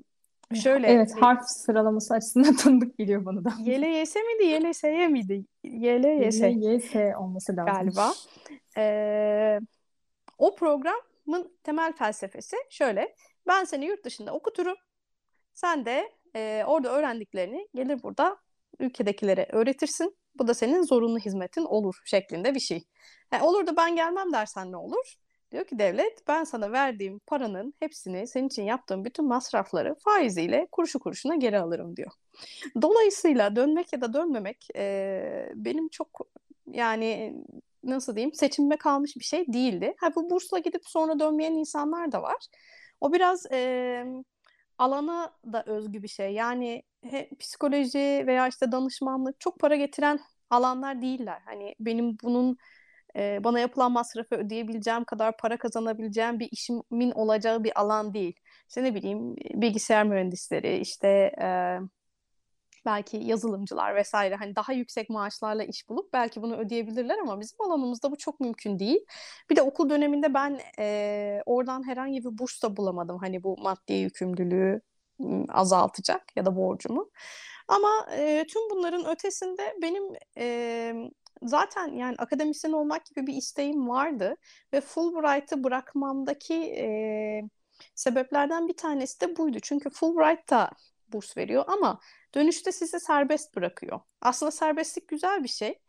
şöyle 0.53 0.87
Evet, 0.87 1.15
harf 1.21 1.45
sıralaması 1.45 2.13
açısından 2.13 2.55
tanıdık 2.63 2.97
geliyor 2.97 3.25
bana 3.25 3.45
da. 3.45 3.53
YLYS 3.59 4.15
miydi, 4.15 4.43
YLSY 4.43 5.07
miydi? 5.07 5.45
YLYS 5.63 6.41
YLYS 6.41 7.15
olması 7.17 7.55
lazım. 7.57 7.73
galiba. 7.73 8.13
Ee, 8.77 9.59
o 10.37 10.55
programın 10.55 11.57
temel 11.63 11.93
felsefesi 11.93 12.57
şöyle. 12.69 13.15
Ben 13.47 13.63
seni 13.63 13.85
yurt 13.85 14.05
dışında 14.05 14.33
okuturum. 14.33 14.75
Sen 15.53 15.85
de 15.85 16.11
e, 16.35 16.63
orada 16.67 16.89
öğrendiklerini 16.91 17.67
gelir 17.75 18.03
burada 18.03 18.37
ülkedekilere 18.79 19.47
öğretirsin. 19.51 20.17
Bu 20.35 20.47
da 20.47 20.53
senin 20.53 20.83
zorunlu 20.83 21.19
hizmetin 21.19 21.65
olur 21.65 22.01
şeklinde 22.05 22.55
bir 22.55 22.59
şey. 22.59 22.83
Yani 23.33 23.43
olur 23.43 23.67
da 23.67 23.77
ben 23.77 23.95
gelmem 23.95 24.33
dersen 24.33 24.71
ne 24.71 24.77
olur? 24.77 25.15
Diyor 25.51 25.65
ki 25.65 25.79
devlet 25.79 26.27
ben 26.27 26.43
sana 26.43 26.71
verdiğim 26.71 27.19
paranın 27.19 27.73
hepsini 27.79 28.27
senin 28.27 28.47
için 28.47 28.63
yaptığım 28.63 29.05
bütün 29.05 29.25
masrafları 29.25 29.95
faiziyle 29.95 30.67
kuruşu 30.71 30.99
kuruşuna 30.99 31.35
geri 31.35 31.59
alırım 31.59 31.95
diyor. 31.95 32.11
Dolayısıyla 32.81 33.55
dönmek 33.55 33.93
ya 33.93 34.01
da 34.01 34.13
dönmemek 34.13 34.67
e, 34.75 35.51
benim 35.55 35.89
çok 35.89 36.27
yani 36.67 37.35
nasıl 37.83 38.15
diyeyim 38.15 38.33
seçimime 38.33 38.77
kalmış 38.77 39.15
bir 39.15 39.23
şey 39.23 39.53
değildi. 39.53 39.95
Ha, 39.97 40.15
bu 40.15 40.29
bursla 40.29 40.59
gidip 40.59 40.81
sonra 40.85 41.19
dönmeyen 41.19 41.53
insanlar 41.53 42.11
da 42.11 42.21
var. 42.21 42.47
O 43.01 43.13
biraz 43.13 43.45
e, 43.51 44.03
alana 44.81 45.33
da 45.53 45.63
özgü 45.67 46.03
bir 46.03 46.07
şey. 46.07 46.33
Yani 46.33 46.83
he, 47.03 47.29
psikoloji 47.39 48.23
veya 48.27 48.47
işte 48.47 48.71
danışmanlık 48.71 49.39
çok 49.39 49.59
para 49.59 49.75
getiren 49.75 50.19
alanlar 50.49 51.01
değiller. 51.01 51.41
Hani 51.45 51.75
benim 51.79 52.17
bunun 52.23 52.57
e, 53.15 53.43
bana 53.43 53.59
yapılan 53.59 53.91
masrafı 53.91 54.35
ödeyebileceğim 54.35 55.03
kadar 55.03 55.37
para 55.37 55.57
kazanabileceğim 55.57 56.39
bir 56.39 56.49
işimin 56.51 57.11
olacağı 57.11 57.63
bir 57.63 57.79
alan 57.81 58.13
değil. 58.13 58.35
İşte 58.69 58.83
ne 58.83 58.95
bileyim 58.95 59.35
bilgisayar 59.35 60.05
mühendisleri, 60.05 60.77
işte 60.77 61.07
e, 61.41 61.77
belki 62.85 63.17
yazılımcılar 63.17 63.95
vesaire 63.95 64.35
hani 64.35 64.55
daha 64.55 64.73
yüksek 64.73 65.09
maaşlarla 65.09 65.63
iş 65.63 65.89
bulup 65.89 66.13
belki 66.13 66.41
bunu 66.41 66.57
ödeyebilirler 66.57 67.17
ama 67.17 67.39
bizim 67.39 67.61
alanımızda 67.61 68.11
bu 68.11 68.17
çok 68.17 68.39
mümkün 68.39 68.79
değil. 68.79 69.05
Bir 69.49 69.55
de 69.55 69.61
okul 69.61 69.89
döneminde 69.89 70.33
ben 70.33 70.59
e, 70.79 71.41
oradan 71.45 71.87
herhangi 71.87 72.23
bir 72.23 72.37
burs 72.37 72.63
da 72.63 72.77
bulamadım. 72.77 73.17
Hani 73.17 73.43
bu 73.43 73.57
maddi 73.57 73.93
yükümlülüğü 73.93 74.81
azaltacak 75.49 76.23
ya 76.35 76.45
da 76.45 76.55
borcumu. 76.55 77.09
Ama 77.67 78.07
e, 78.17 78.45
tüm 78.49 78.61
bunların 78.69 79.05
ötesinde 79.05 79.75
benim 79.81 80.03
e, 80.37 80.93
zaten 81.43 81.87
yani 81.87 82.15
akademisyen 82.17 82.71
olmak 82.71 83.05
gibi 83.05 83.27
bir 83.27 83.33
isteğim 83.33 83.89
vardı 83.89 84.35
ve 84.73 84.81
Fulbright'ı 84.81 85.63
bırakmamdaki 85.63 86.55
e, 86.55 86.85
sebeplerden 87.95 88.67
bir 88.67 88.77
tanesi 88.77 89.21
de 89.21 89.37
buydu. 89.37 89.57
Çünkü 89.61 89.89
Fulbright 89.89 90.49
da 90.49 90.69
burs 91.07 91.37
veriyor 91.37 91.63
ama 91.67 91.99
dönüşte 92.35 92.71
sizi 92.71 92.99
serbest 92.99 93.55
bırakıyor. 93.55 93.99
Aslında 94.21 94.51
serbestlik 94.51 95.07
güzel 95.07 95.43
bir 95.43 95.49
şey. 95.49 95.79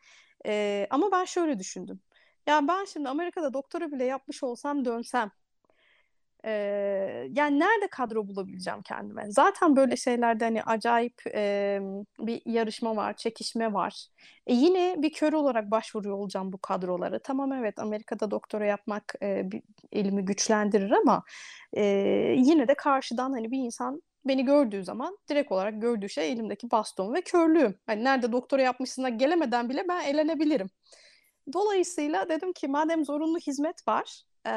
E, 0.46 0.86
ama 0.90 1.12
ben 1.12 1.24
şöyle 1.24 1.58
düşündüm. 1.58 2.00
Ya 2.46 2.68
ben 2.68 2.84
şimdi 2.84 3.08
Amerika'da 3.08 3.52
doktora 3.54 3.92
bile 3.92 4.04
yapmış 4.04 4.42
olsam 4.42 4.84
dönsem 4.84 5.30
ee, 6.44 7.28
yani 7.32 7.58
nerede 7.60 7.88
kadro 7.90 8.28
bulabileceğim 8.28 8.82
kendime? 8.82 9.26
Zaten 9.30 9.76
böyle 9.76 9.96
şeylerde 9.96 10.44
hani 10.44 10.62
acayip 10.62 11.22
e, 11.34 11.80
bir 12.18 12.42
yarışma 12.46 12.96
var, 12.96 13.16
çekişme 13.16 13.72
var. 13.72 14.06
E, 14.46 14.54
yine 14.54 14.96
bir 14.98 15.12
kör 15.12 15.32
olarak 15.32 15.70
başvuruyor 15.70 16.16
olacağım 16.16 16.52
bu 16.52 16.58
kadroları. 16.58 17.20
Tamam 17.20 17.52
evet 17.52 17.78
Amerika'da 17.78 18.30
doktora 18.30 18.66
yapmak 18.66 19.14
e, 19.22 19.50
bir, 19.52 19.62
elimi 19.92 20.24
güçlendirir 20.24 20.90
ama 20.90 21.22
e, 21.72 21.84
yine 22.38 22.68
de 22.68 22.74
karşıdan 22.74 23.32
hani 23.32 23.50
bir 23.50 23.58
insan 23.58 24.02
beni 24.24 24.44
gördüğü 24.44 24.84
zaman 24.84 25.18
direkt 25.30 25.52
olarak 25.52 25.80
gördüğü 25.82 26.08
şey 26.08 26.32
elimdeki 26.32 26.70
baston 26.70 27.14
ve 27.14 27.20
körlüğüm. 27.20 27.78
Hani 27.86 28.04
nerede 28.04 28.32
doktora 28.32 28.62
yapmışsına 28.62 29.08
gelemeden 29.08 29.68
bile 29.68 29.84
ben 29.88 30.04
elenebilirim. 30.04 30.70
Dolayısıyla 31.52 32.28
dedim 32.28 32.52
ki 32.52 32.68
madem 32.68 33.04
zorunlu 33.04 33.38
hizmet 33.38 33.88
var 33.88 34.22
e, 34.46 34.50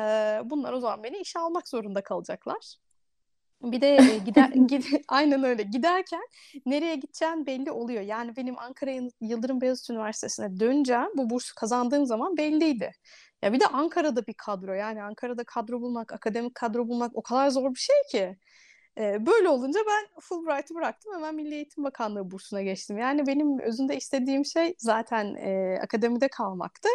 bunlar 0.44 0.74
o 0.74 0.80
zaman 0.80 1.04
beni 1.04 1.18
işe 1.18 1.40
almak 1.40 1.70
zorunda 1.70 2.04
kalacaklar. 2.04 2.76
Bir 3.62 3.82
de 3.82 3.96
e, 3.96 4.18
gider, 4.18 4.50
gide, 4.68 5.04
aynen 5.08 5.44
öyle 5.44 5.64
giderken 5.64 6.28
nereye 6.66 6.96
gideceğim 6.96 7.46
belli 7.46 7.72
oluyor. 7.72 8.02
Yani 8.02 8.36
benim 8.36 8.60
Ankara 8.60 8.92
Yıldırım 9.22 9.62
Beyazıt 9.62 9.90
Üniversitesi'ne 9.90 10.60
döneceğim 10.60 11.10
bu 11.16 11.30
burs 11.30 11.52
kazandığım 11.52 12.06
zaman 12.06 12.38
belliydi. 12.38 12.92
Ya 13.42 13.54
bir 13.54 13.60
de 13.60 13.68
Ankara'da 13.68 14.28
bir 14.28 14.34
kadro 14.34 14.74
yani 14.74 15.04
Ankara'da 15.04 15.44
kadro 15.44 15.82
bulmak, 15.82 16.14
akademik 16.14 16.56
kadro 16.56 16.88
bulmak 16.88 17.12
o 17.16 17.22
kadar 17.22 17.50
zor 17.50 17.74
bir 17.74 17.80
şey 17.80 17.96
ki. 18.12 18.38
Ee, 18.98 19.26
böyle 19.26 19.50
olunca 19.50 19.80
ben 19.88 20.22
Fulbright'ı 20.22 20.76
bıraktım 20.76 21.14
hemen 21.16 21.36
Milli 21.36 21.56
Eğitim 21.56 21.84
Bakanlığı 21.84 22.32
bursuna 22.32 22.62
geçtim. 22.62 22.98
Yani 22.98 23.28
benim 23.28 23.60
özünde 23.60 23.98
istediğim 23.98 24.46
şey 24.46 24.76
zaten 24.78 25.36
e, 25.36 25.80
akademide 25.84 26.28
kalmaktı. 26.28 26.90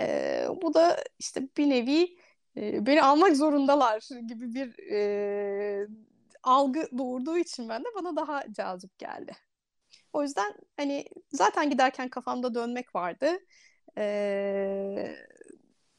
E, 0.00 0.46
bu 0.62 0.74
da 0.74 1.04
işte 1.18 1.48
bir 1.56 1.70
nevi 1.70 2.18
e, 2.56 2.86
beni 2.86 3.02
almak 3.02 3.36
zorundalar 3.36 4.08
gibi 4.28 4.54
bir 4.54 4.78
e, 4.92 5.88
algı 6.42 6.88
doğurduğu 6.98 7.38
için 7.38 7.68
ben 7.68 7.80
de 7.84 7.88
bana 7.96 8.16
daha 8.16 8.44
cazip 8.52 8.98
geldi. 8.98 9.32
O 10.12 10.22
yüzden 10.22 10.54
hani 10.76 11.04
zaten 11.32 11.70
giderken 11.70 12.08
kafamda 12.08 12.54
dönmek 12.54 12.94
vardı. 12.94 13.26
Ee, 13.98 15.16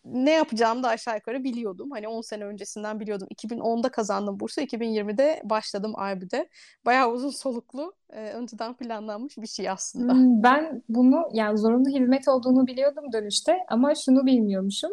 ne 0.05 0.31
yapacağımı 0.31 0.83
da 0.83 0.89
aşağı 0.89 1.15
yukarı 1.15 1.43
biliyordum. 1.43 1.91
Hani 1.91 2.07
10 2.07 2.21
sene 2.21 2.45
öncesinden 2.45 2.99
biliyordum. 2.99 3.27
2010'da 3.31 3.89
kazandım 3.89 4.39
bursu, 4.39 4.61
2020'de 4.61 5.41
başladım 5.43 5.93
ARBÜ'de. 5.95 6.49
Bayağı 6.85 7.11
uzun 7.11 7.29
soluklu, 7.29 7.93
e, 8.09 8.29
önceden 8.29 8.73
planlanmış 8.73 9.37
bir 9.37 9.47
şey 9.47 9.69
aslında. 9.69 10.13
Hmm, 10.13 10.43
Ben 10.43 10.83
bunu 10.89 11.29
yani 11.33 11.57
zorunlu 11.57 11.89
hizmet 11.89 12.27
olduğunu 12.27 12.67
biliyordum 12.67 13.11
dönüşte 13.13 13.57
ama 13.67 13.95
şunu 13.95 14.25
bilmiyormuşum. 14.25 14.91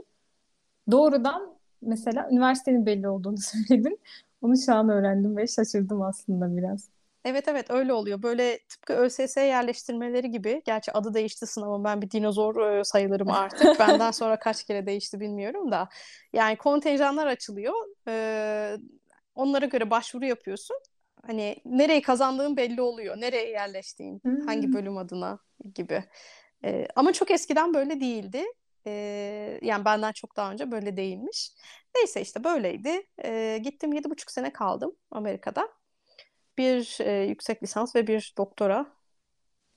Doğrudan 0.91 1.59
mesela 1.83 2.29
üniversitenin 2.31 2.87
belli 2.87 3.09
olduğunu 3.09 3.37
söyledin. 3.69 4.01
Onu 4.43 4.57
şu 4.59 4.75
an 4.75 4.89
öğrendim 4.89 5.37
ve 5.37 5.47
şaşırdım 5.47 6.03
aslında 6.03 6.57
biraz. 6.57 6.92
Evet 7.25 7.49
evet 7.49 7.71
öyle 7.71 7.93
oluyor. 7.93 8.23
Böyle 8.23 8.59
tıpkı 8.69 8.93
ÖSS 8.93 9.37
yerleştirmeleri 9.37 10.31
gibi. 10.31 10.63
Gerçi 10.65 10.93
adı 10.93 11.15
değişti 11.15 11.47
sınavın. 11.47 11.85
Ben 11.85 12.03
bir 12.03 12.11
dinozor 12.11 12.85
sayılırım 12.85 13.31
artık. 13.31 13.79
Benden 13.81 14.11
sonra 14.11 14.39
kaç 14.39 14.65
kere 14.65 14.87
değişti 14.87 15.21
bilmiyorum 15.21 15.71
da. 15.73 15.89
Yani 16.33 16.57
kontenjanlar 16.57 17.27
açılıyor. 17.27 17.75
Ee, 18.09 18.77
onlara 19.35 19.67
göre 19.67 19.91
başvuru 19.91 20.25
yapıyorsun. 20.25 20.77
Hani 21.27 21.57
nereyi 21.65 22.03
kazandığın 22.03 22.57
belli 22.57 22.83
oluyor. 22.83 23.17
Nereye 23.21 23.51
yerleştiğin, 23.51 24.23
hangi 24.47 24.67
Hmm. 24.67 24.73
bölüm 24.73 24.97
adına 24.97 25.39
gibi. 25.75 26.05
Ee, 26.65 26.89
ama 26.97 27.13
çok 27.13 27.31
eskiden 27.31 27.75
böyle 27.75 28.01
değildi. 28.01 28.45
Ee, 28.87 29.59
yani 29.63 29.85
benden 29.85 30.13
çok 30.13 30.37
daha 30.37 30.53
önce 30.53 30.71
böyle 30.71 30.97
değilmiş. 30.97 31.51
Neyse 31.97 32.21
işte 32.21 32.45
böyleydi. 32.45 33.07
Ee, 33.25 33.59
gittim 33.63 33.93
yedi 33.93 34.11
buçuk 34.11 34.31
sene 34.31 34.53
kaldım 34.53 34.97
Amerika'da. 35.11 35.69
Bir 36.59 36.99
e, 37.01 37.25
yüksek 37.25 37.63
lisans 37.63 37.97
ve 37.97 38.07
bir 38.07 38.35
doktora 38.39 38.87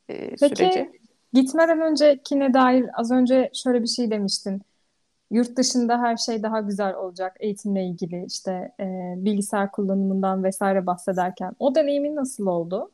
e, 0.09 0.37
süreci. 0.37 0.55
Peki 0.55 0.91
gitmeden 1.33 1.81
öncekine 1.81 2.53
dair 2.53 2.85
az 2.93 3.11
önce 3.11 3.51
şöyle 3.53 3.81
bir 3.81 3.87
şey 3.87 4.11
demiştin. 4.11 4.61
Yurt 5.31 5.57
dışında 5.57 6.01
her 6.01 6.17
şey 6.17 6.43
daha 6.43 6.59
güzel 6.59 6.95
olacak 6.95 7.37
eğitimle 7.39 7.85
ilgili 7.85 8.25
işte 8.25 8.51
e, 8.79 8.85
bilgisayar 9.17 9.71
kullanımından 9.71 10.43
vesaire 10.43 10.85
bahsederken. 10.85 11.55
O 11.59 11.75
deneyimin 11.75 12.15
nasıl 12.15 12.47
oldu? 12.47 12.91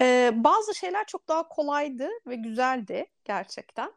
Ee, 0.00 0.30
bazı 0.34 0.74
şeyler 0.74 1.06
çok 1.06 1.28
daha 1.28 1.48
kolaydı 1.48 2.08
ve 2.26 2.36
güzeldi 2.36 3.06
gerçekten. 3.24 3.92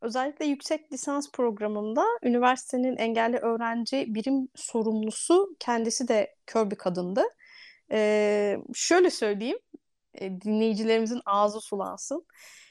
Özellikle 0.00 0.44
yüksek 0.44 0.92
lisans 0.92 1.32
programında 1.32 2.04
üniversitenin 2.22 2.96
engelli 2.96 3.36
öğrenci 3.36 4.06
birim 4.08 4.48
sorumlusu 4.54 5.56
kendisi 5.58 6.08
de 6.08 6.36
kör 6.46 6.70
bir 6.70 6.76
kadındı. 6.76 7.22
Ee, 7.92 8.58
şöyle 8.74 9.10
söyleyeyim, 9.10 9.58
e, 10.14 10.40
dinleyicilerimizin 10.40 11.20
ağzı 11.26 11.60
sulansın. 11.60 12.26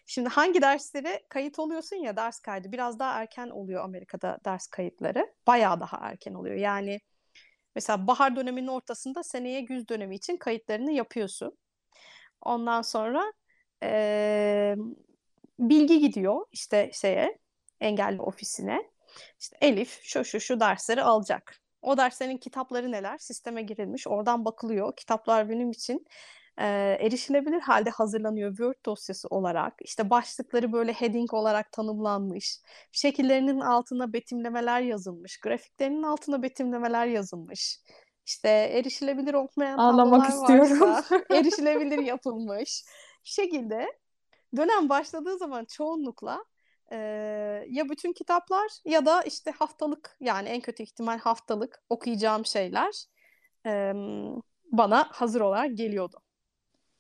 Şimdi 0.06 0.30
hangi 0.30 0.62
derslere 0.62 1.24
kayıt 1.30 1.60
oluyorsun 1.60 1.96
ya 1.96 2.18
ders 2.18 2.40
kaydı 2.40 2.72
biraz 2.72 3.00
daha 3.00 3.22
erken 3.22 3.50
oluyor 3.50 3.84
Amerika'da 3.84 4.40
ders 4.46 4.68
kayıtları. 4.68 5.34
Bayağı 5.48 5.80
daha 5.80 5.98
erken 6.10 6.34
oluyor. 6.34 6.56
Yani 6.56 7.00
mesela 7.76 8.08
bahar 8.08 8.36
döneminin 8.36 8.68
ortasında 8.68 9.24
seneye 9.24 9.62
güz 9.62 9.90
dönemi 9.90 10.16
için 10.16 10.38
kayıtlarını 10.38 10.92
yapıyorsun. 10.92 11.58
Ondan 12.42 12.82
sonra 12.82 13.34
eee, 13.84 14.76
bilgi 15.60 16.00
gidiyor 16.00 16.46
işte 16.52 16.92
şeye 16.94 17.38
engelli 17.82 18.22
ofisine. 18.22 18.92
İşte 19.40 19.58
Elif 19.62 20.00
şu 20.04 20.26
şu 20.26 20.40
şu 20.40 20.60
dersleri 20.60 21.04
alacak. 21.04 21.60
O 21.82 21.98
derslerin 21.98 22.38
kitapları 22.38 22.92
neler? 22.92 23.18
Sisteme 23.18 23.62
girilmiş. 23.62 24.08
Oradan 24.08 24.46
bakılıyor. 24.46 24.96
Kitaplar 24.96 25.50
benim 25.50 25.72
için 25.72 26.06
eee, 26.60 26.98
erişilebilir 27.02 27.60
halde 27.62 27.90
hazırlanıyor 27.90 28.50
Word 28.50 28.86
dosyası 28.86 29.28
olarak. 29.28 29.74
İşte 29.82 30.10
başlıkları 30.10 30.72
böyle 30.74 30.94
heading 30.94 31.34
olarak 31.34 31.72
tanımlanmış. 31.72 32.60
Şekillerinin 32.92 33.60
altına 33.60 34.14
betimlemeler 34.14 34.82
yazılmış. 34.82 35.38
Grafiklerinin 35.40 36.04
altına 36.04 36.44
betimlemeler 36.44 37.08
yazılmış. 37.08 37.80
İşte 38.26 38.50
erişilebilir 38.50 39.34
olmayan 39.34 39.78
Ağlamak 39.78 40.30
istiyorum. 40.30 40.82
varsa 40.82 41.22
erişilebilir 41.32 41.98
yapılmış. 42.06 42.84
Bir 43.26 43.30
şekilde 43.30 43.88
dönem 44.58 44.90
başladığı 44.90 45.38
zaman 45.38 45.66
çoğunlukla 45.66 46.46
e, 46.92 46.98
ya 47.70 47.90
bütün 47.90 48.14
kitaplar 48.14 48.72
ya 48.86 49.06
da 49.06 49.24
işte 49.24 49.52
haftalık 49.52 50.18
yani 50.20 50.50
en 50.50 50.62
kötü 50.62 50.84
ihtimal 50.84 51.20
haftalık 51.20 51.84
okuyacağım 51.90 52.46
şeyler 52.46 53.06
e, 53.66 53.94
bana 54.72 55.04
hazır 55.12 55.42
olarak 55.42 55.78
geliyordu. 55.78 56.18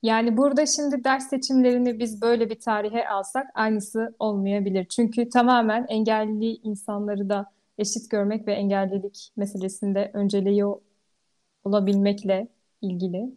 Yani 0.03 0.37
burada 0.37 0.65
şimdi 0.65 1.03
ders 1.03 1.29
seçimlerini 1.29 1.99
biz 1.99 2.21
böyle 2.21 2.49
bir 2.49 2.59
tarihe 2.59 3.09
alsak 3.09 3.47
aynısı 3.55 4.15
olmayabilir. 4.19 4.85
Çünkü 4.85 5.29
tamamen 5.29 5.85
engelli 5.89 6.55
insanları 6.55 7.29
da 7.29 7.51
eşit 7.77 8.11
görmek 8.11 8.47
ve 8.47 8.53
engellilik 8.53 9.31
meselesinde 9.35 10.11
önceliği 10.13 10.65
olabilmekle 11.63 12.47
ilgili. 12.81 13.31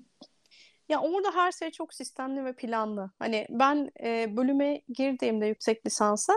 Ya 0.90 1.00
orada 1.00 1.30
her 1.34 1.52
şey 1.52 1.70
çok 1.70 1.94
sistemli 1.94 2.44
ve 2.44 2.52
planlı. 2.56 3.10
Hani 3.18 3.46
ben 3.50 3.90
e, 4.04 4.36
bölüme 4.36 4.82
girdiğimde 4.88 5.46
yüksek 5.46 5.86
lisansa 5.86 6.32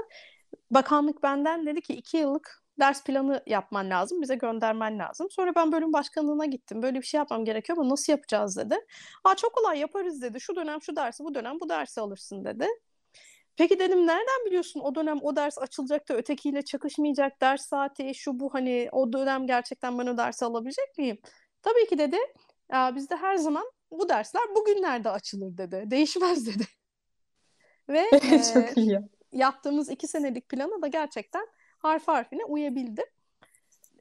bakanlık 0.71 1.23
benden 1.23 1.65
dedi 1.65 1.81
ki 1.81 1.93
iki 1.93 2.17
yıllık 2.17 2.63
ders 2.79 3.03
planı 3.03 3.43
yapman 3.47 3.89
lazım, 3.89 4.21
bize 4.21 4.35
göndermen 4.35 4.99
lazım. 4.99 5.27
Sonra 5.31 5.55
ben 5.55 5.71
bölüm 5.71 5.93
başkanlığına 5.93 6.45
gittim. 6.45 6.81
Böyle 6.81 7.01
bir 7.01 7.05
şey 7.05 7.17
yapmam 7.17 7.45
gerekiyor 7.45 7.77
ama 7.77 7.89
nasıl 7.89 8.13
yapacağız 8.13 8.57
dedi. 8.57 8.75
Aa 9.23 9.35
çok 9.35 9.53
kolay 9.55 9.79
yaparız 9.79 10.21
dedi. 10.21 10.41
Şu 10.41 10.55
dönem 10.55 10.81
şu 10.81 10.95
dersi, 10.95 11.23
bu 11.23 11.35
dönem 11.35 11.59
bu 11.59 11.69
dersi 11.69 12.01
alırsın 12.01 12.45
dedi. 12.45 12.67
Peki 13.57 13.79
dedim 13.79 14.07
nereden 14.07 14.45
biliyorsun 14.45 14.79
o 14.79 14.95
dönem 14.95 15.19
o 15.21 15.35
ders 15.35 15.57
açılacak 15.59 16.09
da 16.09 16.13
ötekiyle 16.13 16.61
çakışmayacak 16.61 17.41
ders 17.41 17.65
saati 17.65 18.15
şu 18.15 18.39
bu 18.39 18.53
hani 18.53 18.89
o 18.91 19.13
dönem 19.13 19.47
gerçekten 19.47 19.99
ben 19.99 20.07
o 20.07 20.17
dersi 20.17 20.45
alabilecek 20.45 20.97
miyim? 20.97 21.17
Tabii 21.61 21.87
ki 21.89 21.97
dedi. 21.97 22.17
"Aa, 22.69 22.95
bizde 22.95 23.15
her 23.15 23.35
zaman 23.35 23.65
bu 23.99 24.10
dersler 24.10 24.43
bugünlerde 24.56 25.10
açılır 25.10 25.58
dedi. 25.58 25.84
Değişmez 25.91 26.47
dedi. 26.56 26.63
Ve 27.89 28.03
e, 28.12 28.43
Çok 28.53 28.77
iyi. 28.77 28.99
yaptığımız 29.32 29.89
iki 29.89 30.08
senelik 30.08 30.49
plana 30.49 30.82
da 30.82 30.88
gerçekten 30.88 31.47
harf 31.77 32.08
harfine 32.08 32.45
uyabildim. 32.45 33.06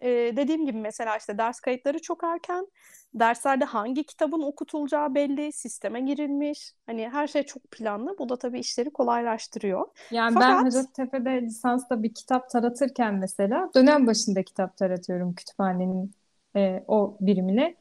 Ee, 0.02 0.32
dediğim 0.36 0.66
gibi 0.66 0.78
mesela 0.78 1.16
işte 1.16 1.38
ders 1.38 1.60
kayıtları 1.60 2.02
çok 2.02 2.24
erken. 2.24 2.66
Derslerde 3.14 3.64
hangi 3.64 4.04
kitabın 4.04 4.42
okutulacağı 4.42 5.14
belli, 5.14 5.52
sisteme 5.52 6.00
girilmiş. 6.00 6.74
Hani 6.86 7.08
her 7.08 7.26
şey 7.26 7.42
çok 7.42 7.70
planlı. 7.70 8.18
Bu 8.18 8.28
da 8.28 8.38
tabii 8.38 8.60
işleri 8.60 8.90
kolaylaştırıyor. 8.90 9.86
Yani 10.10 10.40
ben 10.40 10.40
Fakat 10.40 10.64
Hacettepe'de 10.64 11.42
lisansta 11.42 12.02
bir 12.02 12.14
kitap 12.14 12.50
taratırken 12.50 13.14
mesela 13.14 13.70
dönem 13.74 14.06
başında 14.06 14.42
kitap 14.42 14.76
taratıyorum 14.76 15.34
kütüphanenin 15.34 16.12
e, 16.56 16.84
o 16.88 17.16
birimine. 17.20 17.74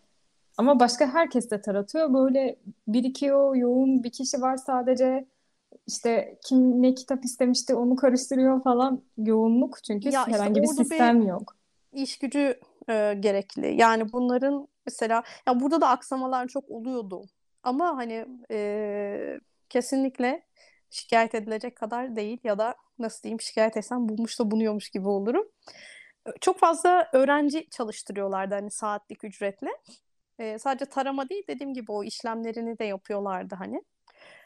Ama 0.57 0.79
başka 0.79 1.13
herkes 1.13 1.51
de 1.51 1.61
taratıyor. 1.61 2.13
Böyle 2.13 2.55
birikiyor, 2.87 3.55
yoğun 3.55 4.03
bir 4.03 4.11
kişi 4.11 4.41
var 4.41 4.57
sadece. 4.57 5.25
İşte 5.87 6.37
kim 6.45 6.81
ne 6.81 6.93
kitap 6.93 7.25
istemişti 7.25 7.75
onu 7.75 7.95
karıştırıyor 7.95 8.63
falan. 8.63 9.01
Yoğunluk 9.17 9.83
çünkü 9.83 10.09
ya 10.09 10.21
işte 10.21 10.31
herhangi 10.31 10.61
bir 10.61 10.67
orada 10.67 10.79
bir 10.79 10.85
sistem 10.85 11.27
yok. 11.27 11.55
iş 11.93 12.19
gücü 12.19 12.59
e, 12.89 13.13
gerekli. 13.19 13.75
Yani 13.81 14.13
bunların 14.13 14.67
mesela 14.85 15.23
ya 15.47 15.59
burada 15.59 15.81
da 15.81 15.89
aksamalar 15.89 16.47
çok 16.47 16.69
oluyordu. 16.69 17.23
Ama 17.63 17.97
hani 17.97 18.25
e, 18.51 19.39
kesinlikle 19.69 20.43
şikayet 20.89 21.35
edilecek 21.35 21.75
kadar 21.75 22.15
değil 22.15 22.39
ya 22.43 22.57
da 22.57 22.75
nasıl 22.99 23.23
diyeyim 23.23 23.41
şikayet 23.41 23.77
etsem 23.77 24.09
bulmuş 24.09 24.39
da 24.39 24.51
bunuyormuş 24.51 24.89
gibi 24.89 25.07
olurum. 25.07 25.47
Çok 26.41 26.59
fazla 26.59 27.09
öğrenci 27.13 27.69
çalıştırıyorlardı 27.69 28.55
hani 28.55 28.71
saatlik 28.71 29.23
ücretle. 29.23 29.69
E, 30.41 30.59
sadece 30.59 30.85
tarama 30.85 31.29
değil 31.29 31.43
dediğim 31.47 31.73
gibi 31.73 31.91
o 31.91 32.03
işlemlerini 32.03 32.79
de 32.79 32.85
yapıyorlardı 32.85 33.55
hani. 33.55 33.81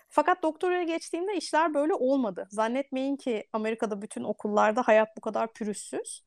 Fakat 0.10 0.44
doktoraya 0.44 0.84
geçtiğimde 0.84 1.38
işler 1.38 1.74
böyle 1.74 1.94
olmadı. 1.94 2.48
Zannetmeyin 2.52 3.16
ki 3.16 3.48
Amerika'da 3.54 4.02
bütün 4.02 4.24
okullarda 4.24 4.84
hayat 4.84 5.18
bu 5.18 5.22
kadar 5.22 5.54
pürüzsüz. 5.54 6.24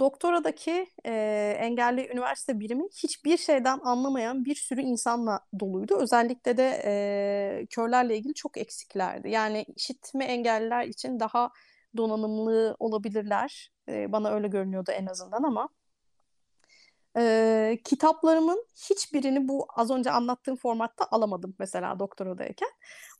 Doktoradaki 0.00 0.86
e, 1.06 1.12
engelli 1.60 2.08
üniversite 2.12 2.60
birimi 2.60 2.84
hiçbir 3.02 3.36
şeyden 3.36 3.78
anlamayan 3.84 4.44
bir 4.44 4.54
sürü 4.54 4.80
insanla 4.80 5.40
doluydu. 5.60 5.96
Özellikle 6.00 6.56
de 6.56 6.82
e, 6.84 7.66
körlerle 7.70 8.16
ilgili 8.16 8.34
çok 8.34 8.56
eksiklerdi. 8.58 9.30
Yani 9.30 9.66
işitme 9.76 10.24
engelliler 10.24 10.84
için 10.86 11.20
daha 11.20 11.50
donanımlı 11.96 12.76
olabilirler. 12.78 13.72
E, 13.88 14.12
bana 14.12 14.30
öyle 14.30 14.48
görünüyordu 14.48 14.90
en 14.90 15.06
azından 15.06 15.42
ama. 15.42 15.68
Ee, 17.16 17.78
kitaplarımın 17.84 18.66
hiçbirini 18.90 19.48
bu 19.48 19.66
az 19.76 19.90
önce 19.90 20.10
anlattığım 20.10 20.56
formatta 20.56 21.06
alamadım 21.10 21.54
mesela 21.58 21.98
doktoradayken. 21.98 22.68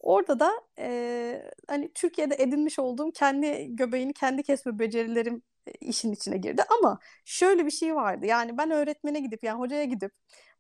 Orada 0.01 0.41
da 0.41 0.53
e, 0.79 1.51
hani 1.69 1.93
Türkiye'de 1.95 2.35
edinmiş 2.39 2.79
olduğum 2.79 3.13
kendi 3.13 3.77
göbeğini 3.77 4.13
kendi 4.13 4.43
kesme 4.43 4.79
becerilerim 4.79 5.43
işin 5.81 6.13
içine 6.13 6.37
girdi 6.39 6.63
ama 6.81 6.99
şöyle 7.25 7.67
bir 7.67 7.71
şey 7.71 7.95
vardı. 7.95 8.27
Yani 8.27 8.59
ben 8.59 8.71
öğretmene 8.71 9.21
gidip 9.21 9.45
yani 9.45 9.59
hocaya 9.59 9.85
gidip 9.85 10.13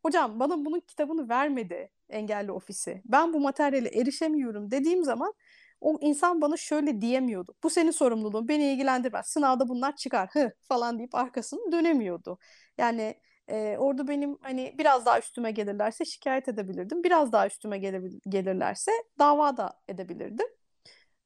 hocam 0.02 0.40
bana 0.40 0.64
bunun 0.64 0.80
kitabını 0.80 1.28
vermedi 1.28 1.90
engelli 2.08 2.52
ofisi. 2.52 3.02
Ben 3.04 3.32
bu 3.32 3.40
materyale 3.40 3.88
erişemiyorum 3.88 4.70
dediğim 4.70 5.04
zaman 5.04 5.34
o 5.80 5.98
insan 6.00 6.40
bana 6.40 6.56
şöyle 6.56 7.00
diyemiyordu. 7.00 7.54
Bu 7.62 7.70
senin 7.70 7.90
sorumluluğun, 7.90 8.48
beni 8.48 8.72
ilgilendirmez. 8.72 9.26
Sınavda 9.26 9.68
bunlar 9.68 9.96
çıkar 9.96 10.28
hı 10.32 10.52
falan 10.62 10.98
deyip 10.98 11.14
arkasını 11.14 11.72
dönemiyordu. 11.72 12.38
Yani 12.78 13.14
e, 13.48 13.76
orada 13.78 14.08
benim 14.08 14.38
hani 14.42 14.74
biraz 14.78 15.06
daha 15.06 15.18
üstüme 15.18 15.50
gelirlerse 15.50 16.04
şikayet 16.04 16.48
edebilirdim. 16.48 17.04
Biraz 17.04 17.32
daha 17.32 17.46
üstüme 17.46 17.78
gelir, 17.78 18.12
gelirlerse 18.28 18.92
dava 19.18 19.56
da 19.56 19.80
edebilirdim. 19.88 20.46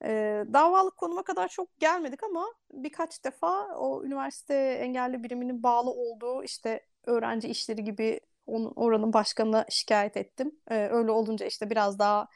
E, 0.04 0.44
davalık 0.52 0.96
konuma 0.96 1.22
kadar 1.22 1.48
çok 1.48 1.78
gelmedik 1.80 2.22
ama 2.22 2.46
birkaç 2.72 3.24
defa 3.24 3.76
o 3.76 4.04
üniversite 4.04 4.54
engelli 4.54 5.22
biriminin 5.22 5.62
bağlı 5.62 5.90
olduğu 5.90 6.44
işte 6.44 6.86
öğrenci 7.06 7.48
işleri 7.48 7.84
gibi 7.84 8.20
onun, 8.46 8.72
oranın 8.76 9.12
başkanına 9.12 9.66
şikayet 9.70 10.16
ettim. 10.16 10.52
E, 10.70 10.74
öyle 10.88 11.10
olunca 11.10 11.46
işte 11.46 11.70
biraz 11.70 11.98
daha 11.98 12.28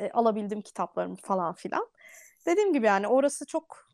e, 0.00 0.10
alabildim 0.10 0.62
kitaplarımı 0.62 1.16
falan 1.16 1.54
filan. 1.54 1.88
Dediğim 2.46 2.72
gibi 2.72 2.86
yani 2.86 3.08
orası 3.08 3.46
çok 3.46 3.88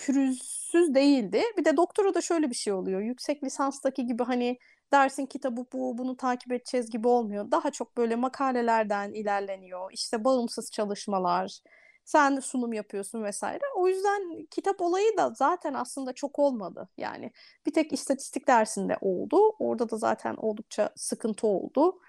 pürüzsüz 0.00 0.94
değildi. 0.94 1.42
Bir 1.58 1.64
de 1.64 1.76
doktora 1.76 2.14
da 2.14 2.20
şöyle 2.20 2.50
bir 2.50 2.54
şey 2.54 2.72
oluyor. 2.72 3.00
Yüksek 3.00 3.44
lisanstaki 3.44 4.06
gibi 4.06 4.22
hani 4.24 4.58
dersin 4.92 5.26
kitabı 5.26 5.66
bu, 5.72 5.98
bunu 5.98 6.16
takip 6.16 6.52
edeceğiz 6.52 6.90
gibi 6.90 7.08
olmuyor. 7.08 7.50
Daha 7.50 7.70
çok 7.70 7.96
böyle 7.96 8.16
makalelerden 8.16 9.12
ilerleniyor. 9.12 9.92
İşte 9.92 10.24
bağımsız 10.24 10.70
çalışmalar, 10.70 11.60
sen 12.04 12.40
sunum 12.40 12.72
yapıyorsun 12.72 13.24
vesaire. 13.24 13.62
O 13.76 13.88
yüzden 13.88 14.46
kitap 14.50 14.80
olayı 14.80 15.16
da 15.16 15.30
zaten 15.34 15.74
aslında 15.74 16.12
çok 16.12 16.38
olmadı. 16.38 16.88
Yani 16.98 17.32
bir 17.66 17.72
tek 17.72 17.92
istatistik 17.92 18.48
dersinde 18.48 18.98
oldu. 19.00 19.36
Orada 19.58 19.90
da 19.90 19.96
zaten 19.96 20.34
oldukça 20.36 20.90
sıkıntı 20.96 21.46
oldu. 21.46 22.00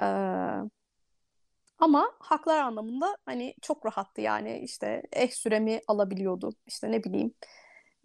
Ee, 0.00 0.04
ama 1.82 2.12
haklar 2.20 2.58
anlamında 2.60 3.16
hani 3.26 3.54
çok 3.62 3.86
rahattı 3.86 4.20
yani 4.20 4.60
işte 4.60 5.02
eh 5.12 5.30
süremi 5.32 5.80
alabiliyordu. 5.88 6.52
İşte 6.66 6.92
ne 6.92 7.04
bileyim 7.04 7.34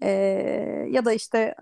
ee, 0.03 0.09
ya 0.91 1.05
da 1.05 1.13
işte 1.13 1.55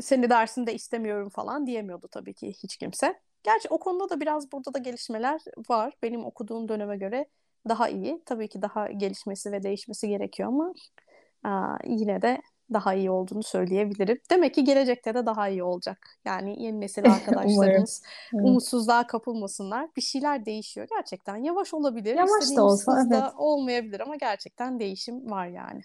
seni 0.00 0.30
dersinde 0.30 0.74
istemiyorum 0.74 1.28
falan 1.30 1.66
diyemiyordu 1.66 2.08
tabii 2.12 2.34
ki 2.34 2.48
hiç 2.64 2.76
kimse. 2.76 3.20
Gerçi 3.42 3.68
o 3.70 3.78
konuda 3.80 4.10
da 4.10 4.20
biraz 4.20 4.52
burada 4.52 4.74
da 4.74 4.78
gelişmeler 4.78 5.40
var. 5.70 5.94
Benim 6.02 6.24
okuduğum 6.24 6.68
döneme 6.68 6.96
göre 6.96 7.26
daha 7.68 7.88
iyi. 7.88 8.22
Tabii 8.26 8.48
ki 8.48 8.62
daha 8.62 8.86
gelişmesi 8.92 9.52
ve 9.52 9.62
değişmesi 9.62 10.08
gerekiyor 10.08 10.48
ama 10.48 10.74
aa, 11.44 11.78
yine 11.86 12.22
de 12.22 12.42
daha 12.74 12.94
iyi 12.94 13.10
olduğunu 13.10 13.42
söyleyebilirim. 13.42 14.18
Demek 14.30 14.54
ki 14.54 14.64
gelecekte 14.64 15.14
de 15.14 15.26
daha 15.26 15.48
iyi 15.48 15.62
olacak. 15.62 15.98
Yani 16.24 16.62
yeni 16.62 16.80
nesil 16.80 17.04
arkadaşlarımız 17.12 18.02
umutsuzluğa 18.32 19.06
kapılmasınlar. 19.06 19.88
Bir 19.96 20.02
şeyler 20.02 20.46
değişiyor 20.46 20.86
gerçekten. 20.90 21.36
Yavaş 21.36 21.74
olabilir. 21.74 22.14
Yavaş 22.16 22.56
da 22.56 22.64
olsa 22.64 23.02
evet. 23.02 23.12
da 23.12 23.32
olmayabilir 23.36 24.00
ama 24.00 24.16
gerçekten 24.16 24.80
değişim 24.80 25.30
var 25.30 25.46
yani. 25.46 25.80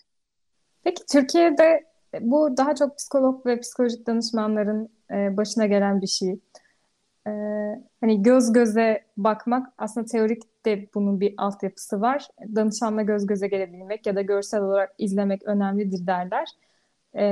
Peki 0.84 1.06
Türkiye'de 1.06 1.86
bu 2.22 2.58
daha 2.58 2.76
çok 2.76 2.98
psikolog 2.98 3.46
ve 3.46 3.60
psikolojik 3.60 4.08
danışmanların 4.08 4.90
e, 5.12 5.38
başına 5.38 5.66
gelen 5.66 6.02
bir 6.02 6.08
şey. 6.08 6.40
E, 7.28 7.32
hani 8.02 8.24
göz 8.24 8.54
göze 8.54 9.04
bakmak 9.18 9.68
aslında 9.78 10.06
teorik 10.06 10.66
de 10.66 10.88
bunun 10.94 11.20
bir 11.20 11.34
altyapısı 11.38 12.02
var. 12.02 12.28
Danışanla 12.56 13.02
göz 13.02 13.28
göze 13.28 13.48
gelebilmek 13.48 14.06
ya 14.06 14.16
da 14.16 14.22
görsel 14.22 14.62
olarak 14.62 14.96
izlemek 14.98 15.44
önemlidir 15.44 16.08
derler. 16.08 16.48
E, 17.16 17.24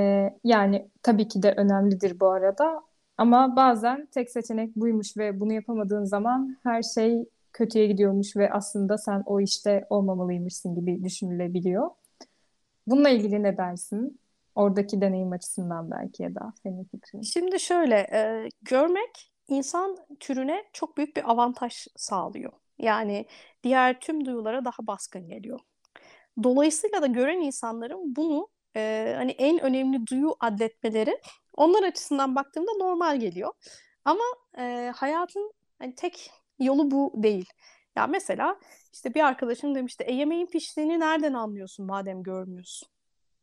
yani 0.43 0.89
tabii 1.03 1.27
ki 1.27 1.43
de 1.43 1.53
önemlidir 1.57 2.19
bu 2.19 2.27
arada. 2.27 2.81
Ama 3.17 3.55
bazen 3.55 4.05
tek 4.05 4.29
seçenek 4.29 4.75
buymuş 4.75 5.17
ve 5.17 5.39
bunu 5.39 5.53
yapamadığın 5.53 6.03
zaman 6.03 6.57
her 6.63 6.83
şey 6.83 7.25
kötüye 7.53 7.87
gidiyormuş 7.87 8.37
ve 8.37 8.51
aslında 8.51 8.97
sen 8.97 9.23
o 9.25 9.41
işte 9.41 9.85
olmamalıymışsın 9.89 10.75
gibi 10.75 11.03
düşünülebiliyor. 11.03 11.89
Bununla 12.87 13.09
ilgili 13.09 13.43
ne 13.43 13.57
dersin? 13.57 14.19
Oradaki 14.55 15.01
deneyim 15.01 15.31
açısından 15.31 15.91
belki 15.91 16.23
ya 16.23 16.35
da 16.35 16.53
senin 16.63 16.83
fikrin. 16.83 17.21
Şimdi 17.21 17.59
şöyle, 17.59 17.95
e, 17.95 18.49
görmek 18.61 19.31
insan 19.47 19.97
türüne 20.19 20.63
çok 20.73 20.97
büyük 20.97 21.17
bir 21.17 21.31
avantaj 21.31 21.87
sağlıyor. 21.95 22.51
Yani 22.77 23.25
diğer 23.63 23.99
tüm 23.99 24.25
duyulara 24.25 24.65
daha 24.65 24.87
baskın 24.87 25.27
geliyor. 25.27 25.59
Dolayısıyla 26.43 27.01
da 27.01 27.07
gören 27.07 27.41
insanların 27.41 28.15
bunu 28.15 28.47
e, 28.75 29.13
hani 29.17 29.31
en 29.31 29.59
önemli 29.59 30.07
duyu 30.07 30.35
adletmeleri 30.39 31.21
onlar 31.53 31.83
açısından 31.83 32.35
baktığımda 32.35 32.71
normal 32.79 33.19
geliyor. 33.19 33.53
Ama 34.05 34.23
e, 34.57 34.91
hayatın 34.95 35.53
hani 35.79 35.95
tek 35.95 36.31
yolu 36.59 36.91
bu 36.91 37.13
değil. 37.15 37.49
Ya 37.95 38.07
mesela 38.07 38.59
işte 38.93 39.13
bir 39.13 39.21
arkadaşım 39.21 39.75
demişti, 39.75 40.03
e, 40.03 40.13
yemeğin 40.13 40.45
piştiğini 40.45 40.99
nereden 40.99 41.33
anlıyorsun 41.33 41.85
madem 41.85 42.23
görmüyorsun? 42.23 42.89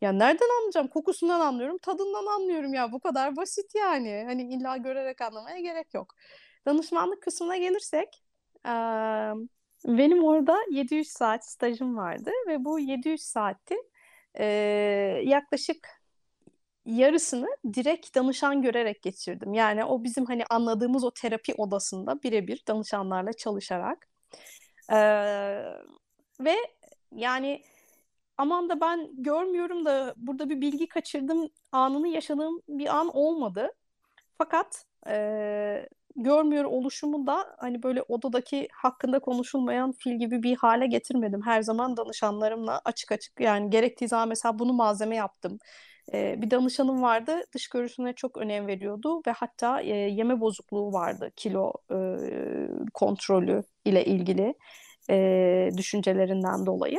Ya 0.01 0.13
nereden 0.13 0.59
anlayacağım? 0.59 0.89
Kokusundan 0.89 1.41
anlıyorum, 1.41 1.79
tadından 1.79 2.27
anlıyorum 2.27 2.75
ya. 2.75 2.93
Bu 2.93 3.01
kadar 3.01 3.37
basit 3.37 3.75
yani. 3.75 4.23
Hani 4.27 4.55
illa 4.55 4.77
görerek 4.77 5.21
anlamaya 5.21 5.61
gerek 5.61 5.95
yok. 5.95 6.15
Danışmanlık 6.67 7.23
kısmına 7.23 7.57
gelirsek, 7.57 8.23
benim 9.87 10.25
orada 10.25 10.59
700 10.71 11.09
saat 11.09 11.47
stajım 11.47 11.97
vardı 11.97 12.31
ve 12.49 12.65
bu 12.65 12.79
700 12.79 13.23
saatin 13.23 13.92
yaklaşık 15.25 16.03
yarısını 16.87 17.47
direkt 17.75 18.17
danışan 18.17 18.63
görerek 18.63 19.03
geçirdim. 19.03 19.55
Yani 19.55 19.85
o 19.85 20.05
bizim 20.05 20.25
hani 20.27 20.45
anladığımız 20.51 21.05
o 21.05 21.11
terapi 21.11 21.55
odasında 21.55 22.23
birebir 22.23 22.63
danışanlarla 22.69 23.33
çalışarak. 23.33 24.09
ve 26.41 26.57
yani 27.15 27.63
aman 28.39 28.69
da 28.69 28.81
ben 28.81 29.11
görmüyorum 29.23 29.85
da 29.85 30.15
burada 30.17 30.51
bir 30.51 30.61
bilgi 30.61 30.89
kaçırdım 30.89 31.49
anını 31.73 32.09
yaşadığım 32.09 32.63
bir 32.69 32.97
an 32.97 33.17
olmadı. 33.17 33.73
Fakat 34.39 34.85
e, 35.09 35.89
görmüyor 36.17 36.65
oluşumu 36.65 37.27
da 37.27 37.57
hani 37.59 37.83
böyle 37.83 38.03
odadaki 38.03 38.69
hakkında 38.73 39.19
konuşulmayan 39.19 39.93
fil 39.93 40.19
gibi 40.19 40.43
bir 40.43 40.57
hale 40.57 40.87
getirmedim. 40.87 41.43
Her 41.45 41.63
zaman 41.63 41.97
danışanlarımla 41.97 42.81
açık 42.85 43.13
açık 43.13 43.41
yani 43.41 43.71
gerektiği 43.71 44.09
zaman 44.09 44.29
mesela 44.29 44.59
bunu 44.59 44.73
malzeme 44.73 45.17
yaptım. 45.17 45.59
Ee, 46.13 46.35
bir 46.43 46.51
danışanım 46.51 47.03
vardı 47.03 47.41
dış 47.55 47.69
görünüşüne 47.69 48.13
çok 48.13 48.37
önem 48.37 48.67
veriyordu 48.67 49.23
ve 49.27 49.31
hatta 49.31 49.81
e, 49.83 49.89
yeme 49.89 50.41
bozukluğu 50.41 50.93
vardı 50.93 51.31
kilo 51.37 51.73
e, 51.91 51.97
kontrolü 52.95 53.63
ile 53.85 54.05
ilgili 54.05 54.55
e, 55.11 55.71
düşüncelerinden 55.77 56.67
dolayı. 56.67 56.99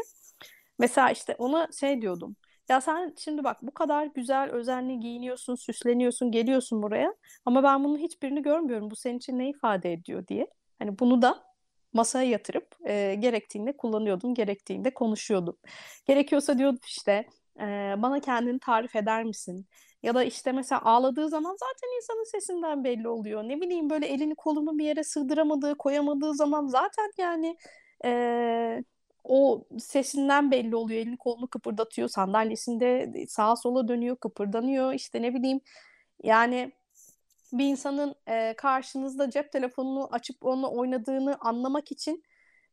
Mesela 0.80 1.12
işte 1.12 1.36
ona 1.38 1.68
şey 1.80 2.02
diyordum. 2.02 2.36
Ya 2.70 2.82
sen 2.82 3.14
şimdi 3.18 3.44
bak 3.44 3.58
bu 3.62 3.74
kadar 3.74 4.06
güzel 4.06 4.50
özenli 4.50 5.00
giyiniyorsun, 5.00 5.56
süsleniyorsun, 5.56 6.32
geliyorsun 6.32 6.82
buraya 6.84 7.16
ama 7.46 7.64
ben 7.64 7.84
bunun 7.84 7.98
hiçbirini 7.98 8.42
görmüyorum. 8.42 8.92
Bu 8.92 8.96
senin 8.96 9.18
için 9.18 9.40
ne 9.40 9.50
ifade 9.50 9.94
ediyor 9.94 10.28
diye. 10.28 10.48
Hani 10.80 11.00
bunu 11.00 11.22
da 11.22 11.44
masaya 11.94 12.30
yatırıp 12.30 12.68
e, 12.88 13.16
gerektiğinde 13.20 13.78
kullanıyordum, 13.78 14.34
gerektiğinde 14.34 14.94
konuşuyordum. 14.94 15.58
Gerekiyorsa 16.06 16.58
diyordum 16.58 16.80
işte 16.88 17.26
e, 17.60 17.64
bana 17.98 18.20
kendini 18.20 18.60
tarif 18.60 18.96
eder 18.96 19.24
misin? 19.24 19.68
Ya 20.04 20.16
da 20.16 20.24
işte 20.24 20.52
mesela 20.52 20.82
ağladığı 20.86 21.30
zaman 21.30 21.56
zaten 21.60 21.96
insanın 21.98 22.32
sesinden 22.32 22.84
belli 22.84 23.08
oluyor. 23.08 23.44
Ne 23.44 23.62
bileyim 23.62 23.90
böyle 23.90 24.06
elini 24.08 24.36
kolunu 24.36 24.78
bir 24.78 24.86
yere 24.86 25.04
sığdıramadığı, 25.04 25.78
koyamadığı 25.78 26.34
zaman 26.36 26.68
zaten 26.68 27.12
yani 27.18 27.58
e, 28.06 28.84
o 29.24 29.66
sesinden 29.80 30.52
belli 30.52 30.76
oluyor. 30.76 31.02
Elini 31.02 31.18
kolunu 31.18 31.48
kıpırdatıyor. 31.48 32.08
Sandalyesinde 32.08 33.14
sağa 33.28 33.56
sola 33.56 33.88
dönüyor, 33.88 34.16
kıpırdanıyor. 34.16 34.94
İşte 34.94 35.22
ne 35.22 35.34
bileyim 35.34 35.62
yani 36.24 36.72
bir 37.54 37.66
insanın 37.66 38.16
e, 38.28 38.54
karşınızda 38.58 39.30
cep 39.30 39.52
telefonunu 39.52 40.08
açıp 40.12 40.46
onunla 40.46 40.68
oynadığını 40.70 41.38
anlamak 41.40 41.92
için 41.92 42.24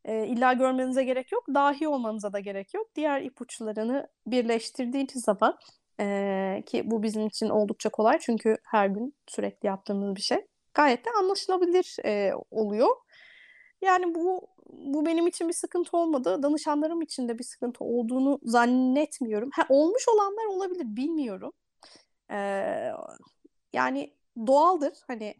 e, 0.04 0.26
illa 0.26 0.52
görmenize 0.52 1.04
gerek 1.04 1.32
yok. 1.32 1.44
Dahi 1.54 1.88
olmanıza 1.88 2.32
da 2.32 2.40
gerek 2.40 2.74
yok. 2.74 2.86
Diğer 2.94 3.22
ipuçlarını 3.22 4.08
birleştirdiğiniz 4.26 5.24
zaman 5.24 5.58
e, 6.00 6.62
ki 6.66 6.90
bu 6.90 7.02
bizim 7.02 7.26
için 7.26 7.48
oldukça 7.48 7.88
kolay 7.88 8.18
çünkü 8.18 8.56
her 8.64 8.86
gün 8.86 9.14
sürekli 9.26 9.66
yaptığımız 9.66 10.16
bir 10.16 10.20
şey. 10.20 10.46
Gayet 10.74 11.04
de 11.04 11.10
anlaşılabilir 11.18 11.96
e, 12.04 12.32
oluyor. 12.50 12.88
Yani 13.82 14.14
bu 14.14 14.48
bu 14.72 15.06
benim 15.06 15.26
için 15.26 15.48
bir 15.48 15.52
sıkıntı 15.54 15.96
olmadı. 15.96 16.42
Danışanlarım 16.42 17.02
için 17.02 17.28
de 17.28 17.38
bir 17.38 17.44
sıkıntı 17.44 17.84
olduğunu 17.84 18.38
zannetmiyorum. 18.42 19.50
Ha, 19.52 19.66
olmuş 19.68 20.08
olanlar 20.08 20.44
olabilir 20.44 20.86
bilmiyorum. 20.96 21.52
Ee, 22.30 22.92
yani 23.72 24.14
doğaldır. 24.46 24.92
Hani 25.06 25.34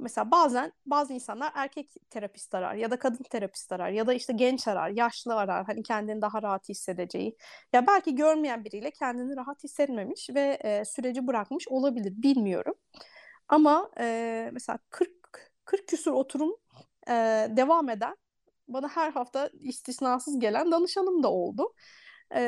Mesela 0.00 0.30
bazen 0.30 0.72
bazı 0.86 1.12
insanlar 1.12 1.52
erkek 1.54 1.94
terapist 2.10 2.54
arar 2.54 2.74
ya 2.74 2.90
da 2.90 2.98
kadın 2.98 3.24
terapist 3.24 3.72
arar 3.72 3.90
ya 3.90 4.06
da 4.06 4.14
işte 4.14 4.32
genç 4.32 4.68
arar, 4.68 4.90
yaşlı 4.90 5.34
arar 5.34 5.64
hani 5.66 5.82
kendini 5.82 6.22
daha 6.22 6.42
rahat 6.42 6.68
hissedeceği. 6.68 7.36
Ya 7.72 7.86
belki 7.86 8.14
görmeyen 8.14 8.64
biriyle 8.64 8.90
kendini 8.90 9.36
rahat 9.36 9.64
hissetmemiş 9.64 10.30
ve 10.34 10.58
e, 10.64 10.84
süreci 10.84 11.26
bırakmış 11.26 11.68
olabilir 11.68 12.12
bilmiyorum. 12.16 12.74
Ama 13.48 13.90
e, 14.00 14.50
mesela 14.52 14.78
40 14.90 15.10
40 15.64 15.88
küsur 15.88 16.12
oturum 16.12 16.56
e, 17.08 17.12
devam 17.56 17.88
eden 17.88 18.16
bana 18.68 18.88
her 18.88 19.10
hafta 19.12 19.50
istisnasız 19.60 20.38
gelen 20.40 20.72
danışanım 20.72 21.22
da 21.22 21.30
oldu. 21.32 21.72
E, 22.34 22.40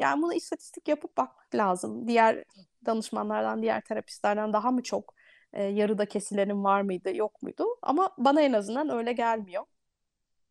yani 0.00 0.22
bunu 0.22 0.34
istatistik 0.34 0.88
yapıp 0.88 1.16
bakmak 1.16 1.54
lazım. 1.54 2.08
Diğer 2.08 2.44
danışmanlardan, 2.86 3.62
diğer 3.62 3.80
terapistlerden 3.80 4.52
daha 4.52 4.70
mı 4.70 4.82
çok 4.82 5.14
e, 5.52 5.64
yarıda 5.64 6.06
kesilerin 6.06 6.64
var 6.64 6.82
mıydı, 6.82 7.16
yok 7.16 7.42
muydu? 7.42 7.64
Ama 7.82 8.10
bana 8.18 8.42
en 8.42 8.52
azından 8.52 8.90
öyle 8.90 9.12
gelmiyor. 9.12 9.64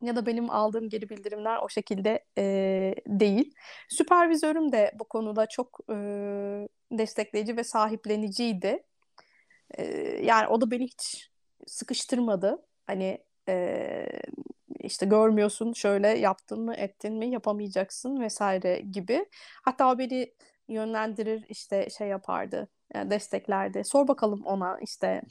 Ya 0.01 0.15
da 0.15 0.25
benim 0.25 0.49
aldığım 0.49 0.89
geri 0.89 1.09
bildirimler 1.09 1.57
o 1.57 1.69
şekilde 1.69 2.25
e, 2.37 2.95
değil. 3.07 3.55
Süpervizörüm 3.89 4.71
de 4.71 4.91
bu 4.99 5.03
konuda 5.03 5.47
çok 5.47 5.79
e, 5.89 5.95
destekleyici 6.91 7.57
ve 7.57 7.63
sahipleniciydi. 7.63 8.83
E, 9.77 9.83
yani 10.23 10.47
o 10.47 10.61
da 10.61 10.71
beni 10.71 10.83
hiç 10.83 11.31
sıkıştırmadı. 11.67 12.64
Hani 12.87 13.17
e, 13.49 14.05
işte 14.79 15.05
görmüyorsun 15.05 15.73
şöyle 15.73 16.07
yaptın 16.07 16.61
mı 16.61 16.75
ettin 16.75 17.13
mi 17.13 17.29
yapamayacaksın 17.29 18.21
vesaire 18.21 18.79
gibi. 18.79 19.25
Hatta 19.63 19.97
beni 19.99 20.33
yönlendirir 20.67 21.45
işte 21.49 21.89
şey 21.89 22.07
yapardı 22.07 22.67
yani 22.93 23.09
desteklerdi. 23.11 23.83
Sor 23.83 24.07
bakalım 24.07 24.45
ona 24.45 24.79
işte 24.81 25.21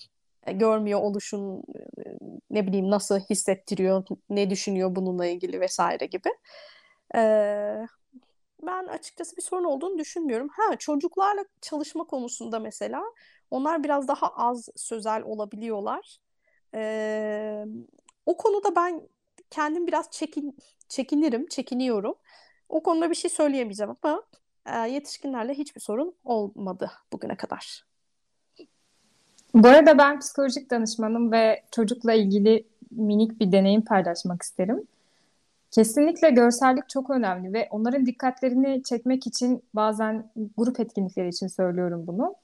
e, 0.46 0.52
görmüyor 0.52 1.00
oluşun 1.00 1.58
e, 1.58 2.02
ne 2.50 2.66
bileyim 2.66 2.90
nasıl 2.90 3.20
hissettiriyor, 3.20 4.04
ne 4.30 4.50
düşünüyor 4.50 4.96
bununla 4.96 5.26
ilgili 5.26 5.60
vesaire 5.60 6.06
gibi. 6.06 6.30
Ee, 7.14 7.86
ben 8.66 8.86
açıkçası 8.86 9.36
bir 9.36 9.42
sorun 9.42 9.64
olduğunu 9.64 9.98
düşünmüyorum. 9.98 10.48
Ha 10.48 10.76
çocuklarla 10.76 11.44
çalışma 11.60 12.04
konusunda 12.04 12.58
mesela 12.58 13.02
onlar 13.50 13.84
biraz 13.84 14.08
daha 14.08 14.28
az 14.28 14.68
sözel 14.76 15.22
olabiliyorlar. 15.22 16.18
Ee, 16.74 17.64
o 18.26 18.36
konuda 18.36 18.76
ben 18.76 19.02
kendim 19.50 19.86
biraz 19.86 20.10
çekin 20.10 20.56
çekinirim, 20.88 21.46
çekiniyorum. 21.46 22.14
O 22.68 22.82
konuda 22.82 23.10
bir 23.10 23.14
şey 23.14 23.30
söyleyemeyeceğim 23.30 23.96
ama 24.02 24.22
e, 24.66 24.78
yetişkinlerle 24.78 25.54
hiçbir 25.54 25.80
sorun 25.80 26.14
olmadı 26.24 26.90
bugüne 27.12 27.36
kadar. 27.36 27.84
Bu 29.54 29.68
arada 29.68 29.98
ben 29.98 30.20
psikolojik 30.20 30.70
danışmanım 30.70 31.32
ve 31.32 31.62
çocukla 31.70 32.12
ilgili 32.12 32.66
minik 32.90 33.40
bir 33.40 33.52
deneyim 33.52 33.82
paylaşmak 33.82 34.42
isterim. 34.42 34.86
Kesinlikle 35.70 36.30
görsellik 36.30 36.88
çok 36.88 37.10
önemli 37.10 37.52
ve 37.52 37.68
onların 37.70 38.06
dikkatlerini 38.06 38.82
çekmek 38.82 39.26
için 39.26 39.62
bazen 39.74 40.30
grup 40.56 40.80
etkinlikleri 40.80 41.28
için 41.28 41.46
söylüyorum 41.46 42.06
bunu. 42.06 42.34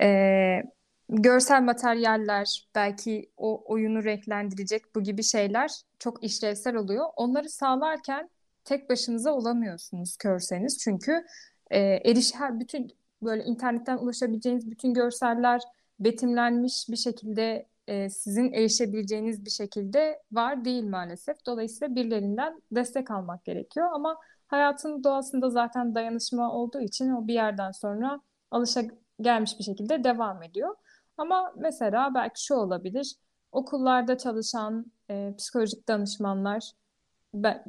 Ee, 0.00 0.62
görsel 1.08 1.62
materyaller, 1.62 2.68
belki 2.74 3.30
o 3.36 3.72
oyunu 3.72 4.04
renklendirecek 4.04 4.94
bu 4.94 5.02
gibi 5.02 5.22
şeyler 5.22 5.70
çok 5.98 6.24
işlevsel 6.24 6.76
oluyor. 6.76 7.06
Onları 7.16 7.48
sağlarken 7.48 8.30
tek 8.64 8.90
başınıza 8.90 9.32
olamıyorsunuz 9.32 10.16
körseniz. 10.16 10.78
Çünkü 10.78 11.24
e, 11.70 11.80
eriş 11.80 12.34
her 12.34 12.60
bütün 12.60 12.92
böyle 13.22 13.44
internetten 13.44 13.98
ulaşabileceğiniz 13.98 14.70
bütün 14.70 14.94
görseller 14.94 15.62
betimlenmiş 16.00 16.86
bir 16.88 16.96
şekilde 16.96 17.66
e, 17.88 18.10
sizin 18.10 18.52
erişebileceğiniz 18.52 19.44
bir 19.44 19.50
şekilde 19.50 20.22
var 20.32 20.64
değil 20.64 20.84
maalesef. 20.84 21.46
Dolayısıyla 21.46 21.94
birilerinden 21.94 22.62
destek 22.72 23.10
almak 23.10 23.44
gerekiyor 23.44 23.88
ama 23.92 24.16
hayatın 24.46 25.04
doğasında 25.04 25.50
zaten 25.50 25.94
dayanışma 25.94 26.52
olduğu 26.52 26.80
için 26.80 27.10
o 27.10 27.26
bir 27.26 27.34
yerden 27.34 27.70
sonra 27.70 28.20
alışa 28.50 28.82
gelmiş 29.20 29.58
bir 29.58 29.64
şekilde 29.64 30.04
devam 30.04 30.42
ediyor. 30.42 30.76
Ama 31.18 31.52
mesela 31.56 32.14
belki 32.14 32.44
şu 32.44 32.54
olabilir. 32.54 33.14
Okullarda 33.52 34.18
çalışan 34.18 34.92
e, 35.10 35.34
psikolojik 35.38 35.88
danışmanlar 35.88 36.72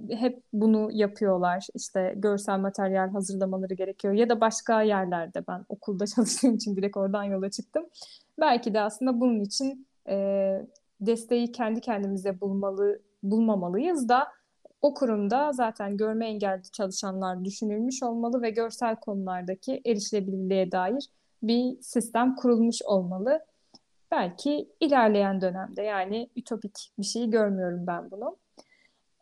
hep 0.10 0.44
bunu 0.54 0.90
yapıyorlar. 0.92 1.68
İşte 1.76 2.14
görsel 2.18 2.60
materyal 2.60 3.10
hazırlamaları 3.10 3.74
gerekiyor. 3.74 4.14
Ya 4.14 4.30
da 4.30 4.42
başka 4.42 4.82
yerlerde 4.82 5.48
ben 5.48 5.66
okulda 5.70 6.08
çalıştığım 6.16 6.56
için 6.56 6.76
direkt 6.76 6.98
oradan 6.98 7.24
yola 7.24 7.52
çıktım. 7.52 7.86
Belki 8.40 8.74
de 8.74 8.82
aslında 8.82 9.20
bunun 9.20 9.40
için 9.40 9.88
e, 10.10 10.68
desteği 11.02 11.52
kendi 11.52 11.82
kendimize 11.82 12.42
bulmalı 12.42 13.00
bulmamalıyız 13.24 14.10
da 14.10 14.28
o 14.82 14.94
kurumda 14.94 15.52
zaten 15.54 15.98
görme 15.98 16.28
engelli 16.28 16.72
çalışanlar 16.72 17.46
düşünülmüş 17.46 18.04
olmalı 18.04 18.42
ve 18.42 18.50
görsel 18.50 18.96
konulardaki 18.96 19.82
erişilebilirliğe 19.86 20.72
dair 20.72 21.10
bir 21.44 21.82
sistem 21.82 22.36
kurulmuş 22.36 22.82
olmalı. 22.82 23.46
Belki 24.12 24.70
ilerleyen 24.80 25.42
dönemde 25.42 25.82
yani 25.82 26.30
ütopik 26.36 26.92
bir 27.00 27.04
şey 27.04 27.30
görmüyorum 27.30 27.88
ben 27.88 28.12
bunu. 28.12 28.38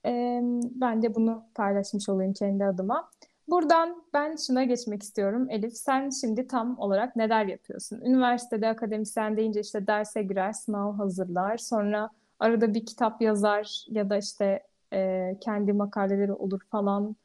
Ee, 0.05 0.41
ben 0.75 1.01
de 1.01 1.15
bunu 1.15 1.43
paylaşmış 1.55 2.09
olayım 2.09 2.33
kendi 2.33 2.65
adıma. 2.65 3.09
Buradan 3.47 4.03
ben 4.13 4.35
şuna 4.35 4.63
geçmek 4.63 5.03
istiyorum. 5.03 5.47
Elif 5.49 5.77
sen 5.77 6.09
şimdi 6.09 6.47
tam 6.47 6.79
olarak 6.79 7.15
neler 7.15 7.45
yapıyorsun? 7.45 8.01
Üniversitede 8.01 8.67
akademisyen 8.67 9.37
deyince 9.37 9.59
işte 9.59 9.87
derse 9.87 10.23
girer, 10.23 10.51
sınav 10.51 10.93
hazırlar. 10.93 11.57
Sonra 11.57 12.09
arada 12.39 12.73
bir 12.73 12.85
kitap 12.85 13.21
yazar 13.21 13.85
ya 13.87 14.09
da 14.09 14.17
işte 14.17 14.63
e, 14.93 15.31
kendi 15.41 15.73
makaleleri 15.73 16.33
olur 16.33 16.61
falan 16.71 17.15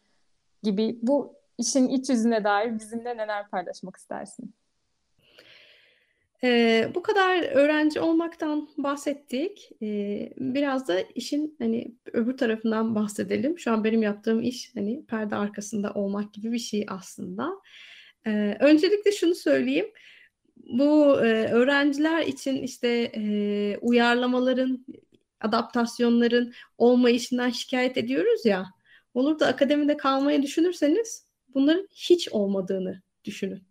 gibi. 0.62 0.98
Bu 1.03 1.33
işin 1.59 1.88
iç 1.88 2.11
yüzüne 2.11 2.44
dair 2.44 2.74
bizimle 2.79 3.16
neler 3.16 3.48
paylaşmak 3.48 3.96
istersin? 3.96 4.55
Ee, 6.44 6.90
bu 6.94 7.03
kadar 7.03 7.42
öğrenci 7.42 8.01
olmaktan 8.01 8.68
bahsettik. 8.79 9.70
Ee, 9.83 10.33
biraz 10.37 10.88
da 10.88 11.01
işin 11.01 11.57
hani 11.59 11.94
öbür 12.12 12.37
tarafından 12.37 12.94
bahsedelim. 12.94 13.59
Şu 13.59 13.72
an 13.72 13.85
benim 13.85 14.03
yaptığım 14.03 14.42
iş 14.42 14.70
hani 14.74 15.07
perde 15.07 15.37
arkasında 15.37 15.92
olmak 15.94 16.35
gibi 16.35 16.53
bir 16.53 16.59
şey 16.59 16.87
aslında. 16.88 17.51
Ee, 18.27 18.57
öncelikle 18.61 19.12
şunu 19.12 19.35
söyleyeyim. 19.35 19.87
Bu 20.57 21.20
e, 21.20 21.48
öğrenciler 21.48 22.27
için 22.27 22.62
işte 22.62 22.88
e, 23.16 23.79
uyarlamaların, 23.81 24.87
adaptasyonların 25.40 26.53
olmayışından 26.79 27.51
şikayet 27.51 27.96
ediyoruz 27.96 28.46
ya. 28.46 28.66
Olur 29.14 29.38
da 29.38 29.46
akademide 29.46 29.96
kalmayı 29.96 30.42
düşünürseniz 30.42 31.27
bunların 31.55 31.88
hiç 31.94 32.29
olmadığını 32.29 33.03
düşünün. 33.24 33.62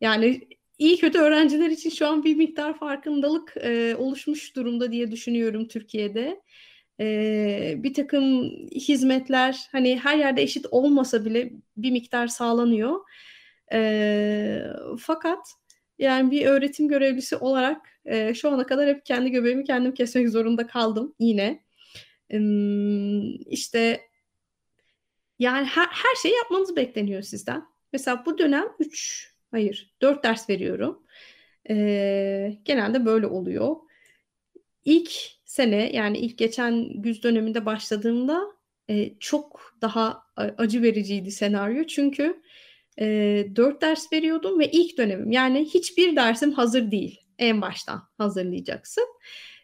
Yani 0.00 0.48
iyi 0.80 0.98
kötü 0.98 1.18
öğrenciler 1.18 1.70
için 1.70 1.90
şu 1.90 2.06
an 2.06 2.24
bir 2.24 2.36
miktar 2.36 2.78
farkındalık 2.78 3.56
e, 3.56 3.96
oluşmuş 3.96 4.56
durumda 4.56 4.92
diye 4.92 5.10
düşünüyorum 5.10 5.68
Türkiye'de. 5.68 6.40
E, 7.00 7.74
bir 7.76 7.94
takım 7.94 8.44
hizmetler 8.74 9.68
hani 9.72 9.98
her 9.98 10.18
yerde 10.18 10.42
eşit 10.42 10.66
olmasa 10.70 11.24
bile 11.24 11.52
bir 11.76 11.90
miktar 11.90 12.26
sağlanıyor. 12.26 13.00
E, 13.72 14.62
fakat 15.00 15.38
yani 15.98 16.30
bir 16.30 16.46
öğretim 16.46 16.88
görevlisi 16.88 17.36
olarak 17.36 17.86
e, 18.04 18.34
şu 18.34 18.50
ana 18.50 18.66
kadar 18.66 18.88
hep 18.88 19.06
kendi 19.06 19.30
göbeğimi 19.30 19.64
kendim 19.64 19.94
kesmek 19.94 20.28
zorunda 20.28 20.66
kaldım 20.66 21.14
yine. 21.18 21.64
E, 22.32 22.38
işte 23.46 24.00
yani 25.38 25.66
her, 25.66 25.86
her 25.86 26.14
şeyi 26.22 26.34
yapmanız 26.34 26.76
bekleniyor 26.76 27.22
sizden. 27.22 27.64
Mesela 27.92 28.22
bu 28.26 28.38
dönem 28.38 28.64
3 28.78 29.29
Hayır. 29.50 29.94
Dört 30.02 30.24
ders 30.24 30.50
veriyorum. 30.50 31.02
Ee, 31.70 32.58
genelde 32.64 33.06
böyle 33.06 33.26
oluyor. 33.26 33.76
İlk 34.84 35.10
sene 35.44 35.90
yani 35.92 36.18
ilk 36.18 36.38
geçen 36.38 37.02
güz 37.02 37.22
döneminde 37.22 37.66
başladığımda 37.66 38.42
e, 38.90 39.18
çok 39.20 39.74
daha 39.80 40.22
acı 40.36 40.82
vericiydi 40.82 41.30
senaryo. 41.30 41.84
Çünkü 41.84 42.42
e, 43.00 43.46
dört 43.56 43.82
ders 43.82 44.12
veriyordum 44.12 44.58
ve 44.58 44.70
ilk 44.70 44.98
dönemim 44.98 45.32
yani 45.32 45.64
hiçbir 45.64 46.16
dersim 46.16 46.52
hazır 46.52 46.90
değil. 46.90 47.20
En 47.38 47.62
baştan 47.62 48.02
hazırlayacaksın. 48.18 49.04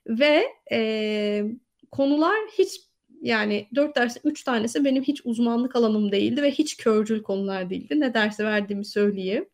Ve 0.06 0.46
e, 0.72 1.42
konular 1.90 2.36
hiç 2.58 2.80
yani 3.22 3.68
dört 3.74 3.96
dersin 3.96 4.20
üç 4.24 4.44
tanesi 4.44 4.84
benim 4.84 5.02
hiç 5.02 5.20
uzmanlık 5.24 5.76
alanım 5.76 6.12
değildi 6.12 6.42
ve 6.42 6.50
hiç 6.50 6.76
körcül 6.76 7.22
konular 7.22 7.70
değildi. 7.70 8.00
Ne 8.00 8.14
dersi 8.14 8.44
verdiğimi 8.44 8.84
söyleyeyim 8.84 9.48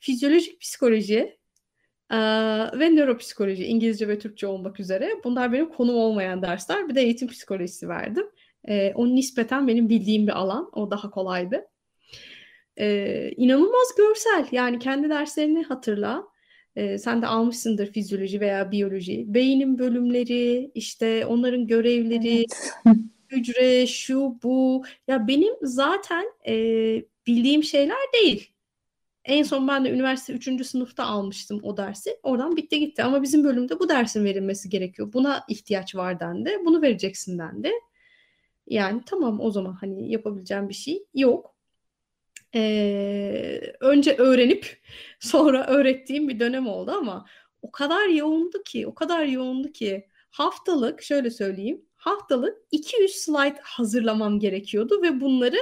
fizyolojik 0.00 0.60
psikoloji 0.60 1.38
e, 2.10 2.18
ve 2.78 2.90
nöropsikoloji 2.90 3.64
İngilizce 3.64 4.08
ve 4.08 4.18
Türkçe 4.18 4.46
olmak 4.46 4.80
üzere. 4.80 5.10
Bunlar 5.24 5.52
benim 5.52 5.68
konum 5.68 5.96
olmayan 5.96 6.42
dersler. 6.42 6.88
Bir 6.88 6.94
de 6.94 7.02
eğitim 7.02 7.28
psikolojisi 7.28 7.88
verdim. 7.88 8.26
E, 8.68 8.92
o 8.94 9.06
nispeten 9.14 9.68
benim 9.68 9.88
bildiğim 9.88 10.26
bir 10.26 10.32
alan. 10.38 10.70
O 10.72 10.90
daha 10.90 11.10
kolaydı. 11.10 11.66
E, 12.76 13.30
inanılmaz 13.36 13.94
görsel. 13.96 14.46
Yani 14.52 14.78
kendi 14.78 15.10
derslerini 15.10 15.62
hatırla. 15.62 16.30
e, 16.76 16.98
sen 16.98 17.22
de 17.22 17.26
almışsındır 17.26 17.92
fizyoloji 17.92 18.40
veya 18.40 18.70
biyoloji. 18.70 19.24
Beynin 19.34 19.78
bölümleri, 19.78 20.70
işte 20.74 21.26
onların 21.26 21.66
görevleri, 21.66 22.36
Evet. 22.36 22.72
hücre, 23.30 23.86
şu, 23.86 24.38
bu. 24.42 24.84
Ya 25.08 25.28
benim 25.28 25.54
zaten 25.62 26.24
e, 26.48 26.54
bildiğim 27.26 27.62
şeyler 27.62 27.98
değil. 28.14 28.49
En 29.30 29.42
son 29.42 29.68
ben 29.68 29.84
de 29.84 29.90
üniversite 29.90 30.32
3. 30.32 30.66
sınıfta 30.66 31.04
almıştım 31.04 31.60
o 31.62 31.76
dersi. 31.76 32.20
Oradan 32.22 32.56
bitti 32.56 32.78
gitti. 32.80 33.02
Ama 33.02 33.22
bizim 33.22 33.44
bölümde 33.44 33.78
bu 33.78 33.88
dersin 33.88 34.24
verilmesi 34.24 34.68
gerekiyor. 34.68 35.12
Buna 35.12 35.44
ihtiyaç 35.48 35.94
var 35.94 36.20
dendi. 36.20 36.58
Bunu 36.64 36.82
vereceksin 36.82 37.38
dendi. 37.38 37.70
Yani 38.66 39.02
tamam 39.06 39.40
o 39.40 39.50
zaman 39.50 39.72
hani 39.72 40.12
yapabileceğim 40.12 40.68
bir 40.68 40.74
şey 40.74 41.06
yok. 41.14 41.54
Ee, 42.54 43.60
önce 43.80 44.16
öğrenip 44.16 44.82
sonra 45.20 45.66
öğrettiğim 45.66 46.28
bir 46.28 46.40
dönem 46.40 46.66
oldu 46.66 46.90
ama 46.90 47.26
o 47.62 47.70
kadar 47.70 48.08
yoğundu 48.08 48.62
ki, 48.62 48.86
o 48.86 48.94
kadar 48.94 49.24
yoğundu 49.24 49.72
ki 49.72 50.06
haftalık 50.30 51.02
şöyle 51.02 51.30
söyleyeyim, 51.30 51.84
haftalık 51.96 52.58
200 52.70 53.12
slide 53.12 53.58
hazırlamam 53.62 54.38
gerekiyordu 54.38 55.02
ve 55.02 55.20
bunları 55.20 55.60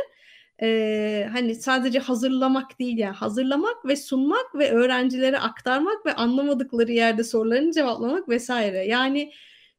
e, 0.62 1.28
hani 1.32 1.54
sadece 1.54 1.98
hazırlamak 1.98 2.78
değil 2.78 2.98
yani 2.98 3.14
hazırlamak 3.16 3.84
ve 3.86 3.96
sunmak 3.96 4.54
ve 4.54 4.70
öğrencilere 4.70 5.38
aktarmak 5.38 6.06
ve 6.06 6.14
anlamadıkları 6.14 6.92
yerde 6.92 7.24
sorularını 7.24 7.72
cevaplamak 7.72 8.28
vesaire. 8.28 8.86
Yani 8.86 9.32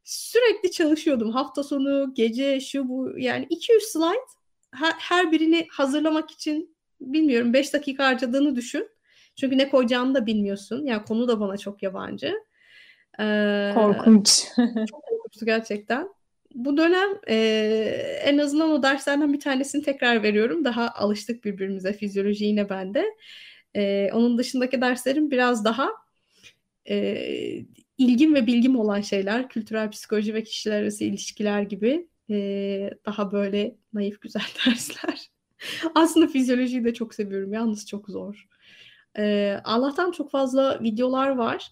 sürekli 0.04 0.72
çalışıyordum 0.72 1.32
hafta 1.32 1.64
sonu, 1.64 2.14
gece, 2.14 2.60
şu 2.60 2.90
bu 2.90 3.20
yani 3.20 3.48
200 3.50 3.84
slide 3.84 4.26
her, 4.72 4.92
her 4.92 5.32
birini 5.32 5.68
hazırlamak 5.72 6.32
için 6.32 6.76
bilmiyorum 7.02 7.54
5 7.54 7.74
dakika 7.74 8.06
harcadığını 8.06 8.56
düşün. 8.56 8.90
Çünkü 9.36 9.58
ne 9.58 9.70
koyacağını 9.70 10.16
da 10.16 10.26
bilmiyorsun. 10.26 10.86
Yani 10.86 11.04
konu 11.04 11.28
da 11.28 11.40
bana 11.40 11.58
çok 11.58 11.84
yabancı. 11.84 12.34
Ee, 13.20 13.72
Korkunç. 13.76 14.46
çok 14.90 15.04
korkunçtu 15.04 15.46
gerçekten. 15.46 16.10
Bu 16.56 16.78
dönem 16.78 17.10
e, 17.28 17.36
en 18.24 18.38
azından 18.38 18.70
o 18.72 18.84
derslerden 18.84 19.34
bir 19.34 19.40
tanesini 19.40 19.84
tekrar 19.84 20.24
veriyorum. 20.24 20.66
Daha 20.66 20.90
alıştık 20.90 21.46
birbirimize. 21.46 21.94
Fizyoloji 21.94 22.46
yine 22.46 22.70
bende. 22.70 23.06
E, 23.76 24.10
onun 24.14 24.38
dışındaki 24.38 24.82
derslerim 24.82 25.32
biraz 25.32 25.66
daha 25.66 25.90
e, 26.90 27.66
ilgim 27.98 28.36
ve 28.36 28.48
bilgim 28.48 28.80
olan 28.80 29.02
şeyler. 29.02 29.50
Kültürel 29.50 29.92
psikoloji 29.92 30.34
ve 30.34 30.44
kişiler 30.44 30.82
arası 30.82 31.04
ilişkiler 31.04 31.62
gibi. 31.62 32.08
E, 32.30 32.90
daha 33.06 33.32
böyle 33.32 33.76
naif 33.94 34.22
güzel 34.22 34.44
dersler. 34.66 35.30
Aslında 35.96 36.28
fizyolojiyi 36.28 36.86
de 36.86 36.94
çok 36.94 37.16
seviyorum. 37.16 37.54
Yalnız 37.54 37.88
çok 37.88 38.10
zor. 38.10 38.48
E, 39.18 39.56
Allah'tan 39.64 40.12
çok 40.12 40.32
fazla 40.32 40.84
videolar 40.84 41.30
var. 41.30 41.72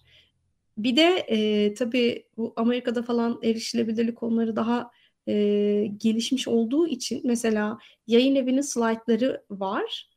Bir 0.78 0.96
de 0.96 1.26
e, 1.28 1.74
tabii 1.74 2.26
bu 2.36 2.52
Amerika'da 2.56 3.02
falan 3.02 3.40
erişilebilirlik 3.42 4.16
konuları 4.16 4.56
daha 4.56 4.90
e, 5.28 5.34
gelişmiş 5.96 6.48
olduğu 6.48 6.86
için 6.86 7.20
mesela 7.24 7.78
yayın 8.06 8.34
evinin 8.34 8.60
slaytları 8.60 9.44
var. 9.50 10.08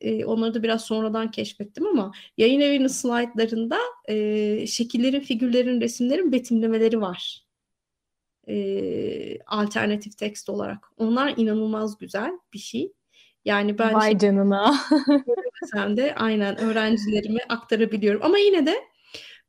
E, 0.00 0.24
onları 0.24 0.54
da 0.54 0.62
biraz 0.62 0.84
sonradan 0.84 1.30
keşfettim 1.30 1.86
ama 1.86 2.12
yayın 2.36 2.60
evinin 2.60 2.86
slaytlarında 2.86 3.78
e, 4.08 4.66
şekillerin, 4.66 5.20
figürlerin, 5.20 5.80
resimlerin 5.80 6.32
betimlemeleri 6.32 7.00
var. 7.00 7.44
E, 8.48 9.38
alternatif 9.46 10.18
tekst 10.18 10.48
olarak. 10.48 10.88
Onlar 10.96 11.34
inanılmaz 11.36 11.98
güzel 11.98 12.32
bir 12.52 12.58
şey. 12.58 12.92
Yani 13.44 13.78
ben 13.78 13.94
Vay 13.94 14.18
canına. 14.18 14.74
Sen 15.72 15.96
de 15.96 16.14
aynen 16.14 16.60
öğrencilerime 16.60 17.40
aktarabiliyorum. 17.48 18.22
Ama 18.24 18.38
yine 18.38 18.66
de 18.66 18.74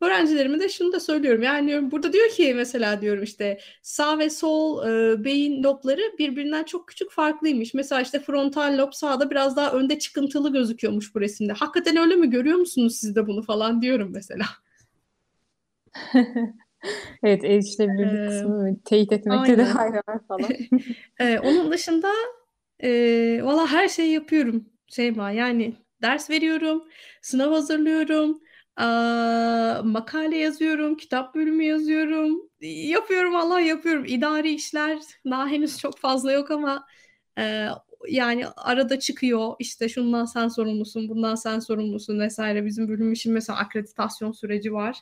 öğrencilerime 0.02 0.60
de 0.60 0.70
şunu 0.70 0.94
da 0.94 1.00
söylüyorum. 1.00 1.44
Yani 1.44 1.68
diyorum, 1.68 1.92
burada 1.92 2.14
diyor 2.14 2.30
ki 2.30 2.54
mesela 2.56 3.02
diyorum 3.02 3.24
işte 3.24 3.60
sağ 3.82 4.20
ve 4.20 4.30
sol 4.30 4.88
e, 4.88 5.24
beyin 5.24 5.64
lobları 5.64 6.02
birbirinden 6.20 6.64
çok 6.64 6.88
küçük 6.88 7.12
farklıymış. 7.12 7.74
Mesela 7.74 8.02
işte 8.02 8.20
frontal 8.20 8.78
lob 8.78 8.94
sağda 8.94 9.30
biraz 9.32 9.56
daha 9.56 9.72
önde 9.72 10.00
çıkıntılı 10.00 10.54
gözüküyormuş 10.54 11.16
bu 11.16 11.22
resimde. 11.22 11.54
Hakikaten 11.54 11.98
öyle 11.98 12.16
mi 12.16 12.30
görüyor 12.30 12.58
musunuz 12.58 12.96
siz 12.96 13.16
de 13.16 13.28
bunu 13.28 13.42
falan 13.42 13.82
diyorum 13.82 14.12
mesela. 14.14 14.46
Evet, 17.24 17.44
erişilebilirlik 17.44 18.20
Ee, 18.20 18.26
kısmını 18.28 18.80
teyit 18.86 19.12
etmekte 19.12 19.58
de 19.58 19.66
aynen 19.78 20.04
falan. 20.28 20.50
Ee, 21.20 21.40
onun 21.40 21.72
dışında 21.72 22.12
e, 22.84 22.90
valla 23.44 23.72
her 23.72 23.88
şeyi 23.88 24.12
yapıyorum 24.14 24.66
Şeyma. 24.88 25.32
Yani 25.32 25.76
ders 26.02 26.30
veriyorum, 26.30 26.84
sınav 27.22 27.52
hazırlıyorum, 27.52 28.42
makale 29.84 30.38
yazıyorum, 30.38 30.98
kitap 30.98 31.36
bölümü 31.36 31.64
yazıyorum. 31.64 32.50
Yapıyorum 32.62 33.36
Allah 33.36 33.60
yapıyorum. 33.60 34.06
İdari 34.06 34.52
işler 34.52 35.00
daha 35.26 35.48
henüz 35.48 35.78
çok 35.80 35.98
fazla 35.98 36.32
yok 36.32 36.52
ama 36.52 36.86
e, 37.40 37.68
yani 38.08 38.48
arada 38.48 39.00
çıkıyor 39.00 39.56
işte 39.60 39.90
şundan 39.90 40.26
sen 40.26 40.48
sorumlusun, 40.48 41.10
bundan 41.10 41.36
sen 41.36 41.60
sorumlusun 41.60 42.20
vesaire. 42.20 42.66
Bizim 42.66 42.88
bölüm 42.90 43.14
için 43.14 43.34
mesela 43.34 43.60
akreditasyon 43.60 44.32
süreci 44.32 44.74
var. 44.74 44.98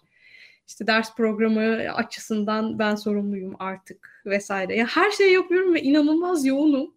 İşte 0.68 0.88
ders 0.88 1.16
programı 1.16 1.62
açısından 1.94 2.80
ben 2.80 2.96
sorumluyum 2.96 3.56
artık 3.60 4.22
vesaire. 4.26 4.76
Ya 4.76 4.88
her 4.88 5.12
şeyi 5.12 5.34
yapıyorum 5.34 5.74
ve 5.74 5.82
inanılmaz 5.82 6.46
yoğunum. 6.46 6.94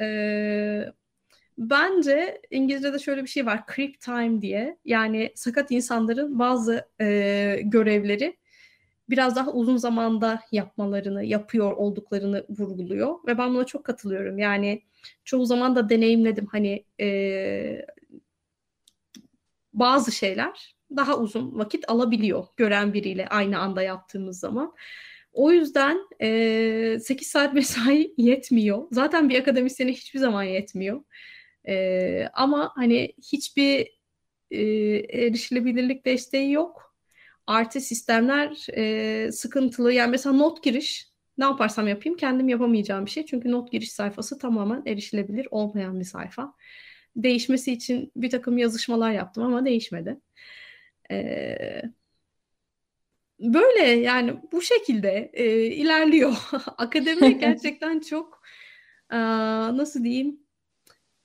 Ee, 0.00 0.84
bence 1.58 2.42
İngilizce'de 2.50 2.98
şöyle 2.98 3.22
bir 3.22 3.28
şey 3.28 3.46
var, 3.46 3.64
creep 3.76 4.00
time 4.00 4.42
diye. 4.42 4.78
Yani 4.84 5.32
sakat 5.34 5.70
insanların 5.70 6.38
bazı 6.38 6.88
e, 7.00 7.60
görevleri 7.64 8.36
biraz 9.10 9.36
daha 9.36 9.52
uzun 9.52 9.76
zamanda 9.76 10.40
yapmalarını, 10.52 11.24
yapıyor 11.24 11.72
olduklarını 11.72 12.46
vurguluyor 12.48 13.18
ve 13.26 13.38
ben 13.38 13.54
buna 13.54 13.64
çok 13.64 13.84
katılıyorum. 13.84 14.38
Yani 14.38 14.82
çoğu 15.24 15.46
zaman 15.46 15.76
da 15.76 15.88
deneyimledim 15.88 16.46
hani 16.46 16.84
e, 17.00 17.86
bazı 19.72 20.12
şeyler 20.12 20.76
daha 20.96 21.18
uzun 21.18 21.58
vakit 21.58 21.88
alabiliyor 21.88 22.46
gören 22.56 22.94
biriyle 22.94 23.28
aynı 23.28 23.58
anda 23.58 23.82
yaptığımız 23.82 24.40
zaman. 24.40 24.74
O 25.32 25.52
yüzden 25.52 25.98
e, 26.22 26.98
8 27.00 27.28
saat 27.28 27.54
mesai 27.54 28.14
yetmiyor. 28.18 28.82
Zaten 28.92 29.28
bir 29.28 29.40
akademisyene 29.40 29.92
hiçbir 29.92 30.18
zaman 30.18 30.42
yetmiyor. 30.42 31.00
E, 31.68 32.28
ama 32.32 32.72
hani 32.74 33.12
hiçbir 33.32 34.00
e, 34.50 34.62
erişilebilirlik 35.26 36.06
desteği 36.06 36.52
yok. 36.52 36.96
Artı 37.46 37.80
sistemler 37.80 38.66
e, 38.76 39.32
sıkıntılı. 39.32 39.92
Yani 39.92 40.10
mesela 40.10 40.36
not 40.36 40.62
giriş 40.62 41.10
ne 41.38 41.44
yaparsam 41.44 41.88
yapayım 41.88 42.16
kendim 42.18 42.48
yapamayacağım 42.48 43.06
bir 43.06 43.10
şey. 43.10 43.26
Çünkü 43.26 43.52
not 43.52 43.72
giriş 43.72 43.92
sayfası 43.92 44.38
tamamen 44.38 44.82
erişilebilir 44.86 45.48
olmayan 45.50 46.00
bir 46.00 46.04
sayfa. 46.04 46.54
Değişmesi 47.16 47.72
için 47.72 48.12
bir 48.16 48.30
takım 48.30 48.58
yazışmalar 48.58 49.12
yaptım 49.12 49.44
ama 49.44 49.64
değişmedi. 49.64 50.20
Ee, 51.10 51.82
böyle 53.40 53.82
yani 53.82 54.40
bu 54.52 54.62
şekilde 54.62 55.30
e, 55.32 55.66
ilerliyor. 55.66 56.36
Akademi 56.78 57.38
gerçekten 57.40 58.00
çok 58.00 58.42
e, 59.12 59.16
nasıl 59.76 60.04
diyeyim 60.04 60.45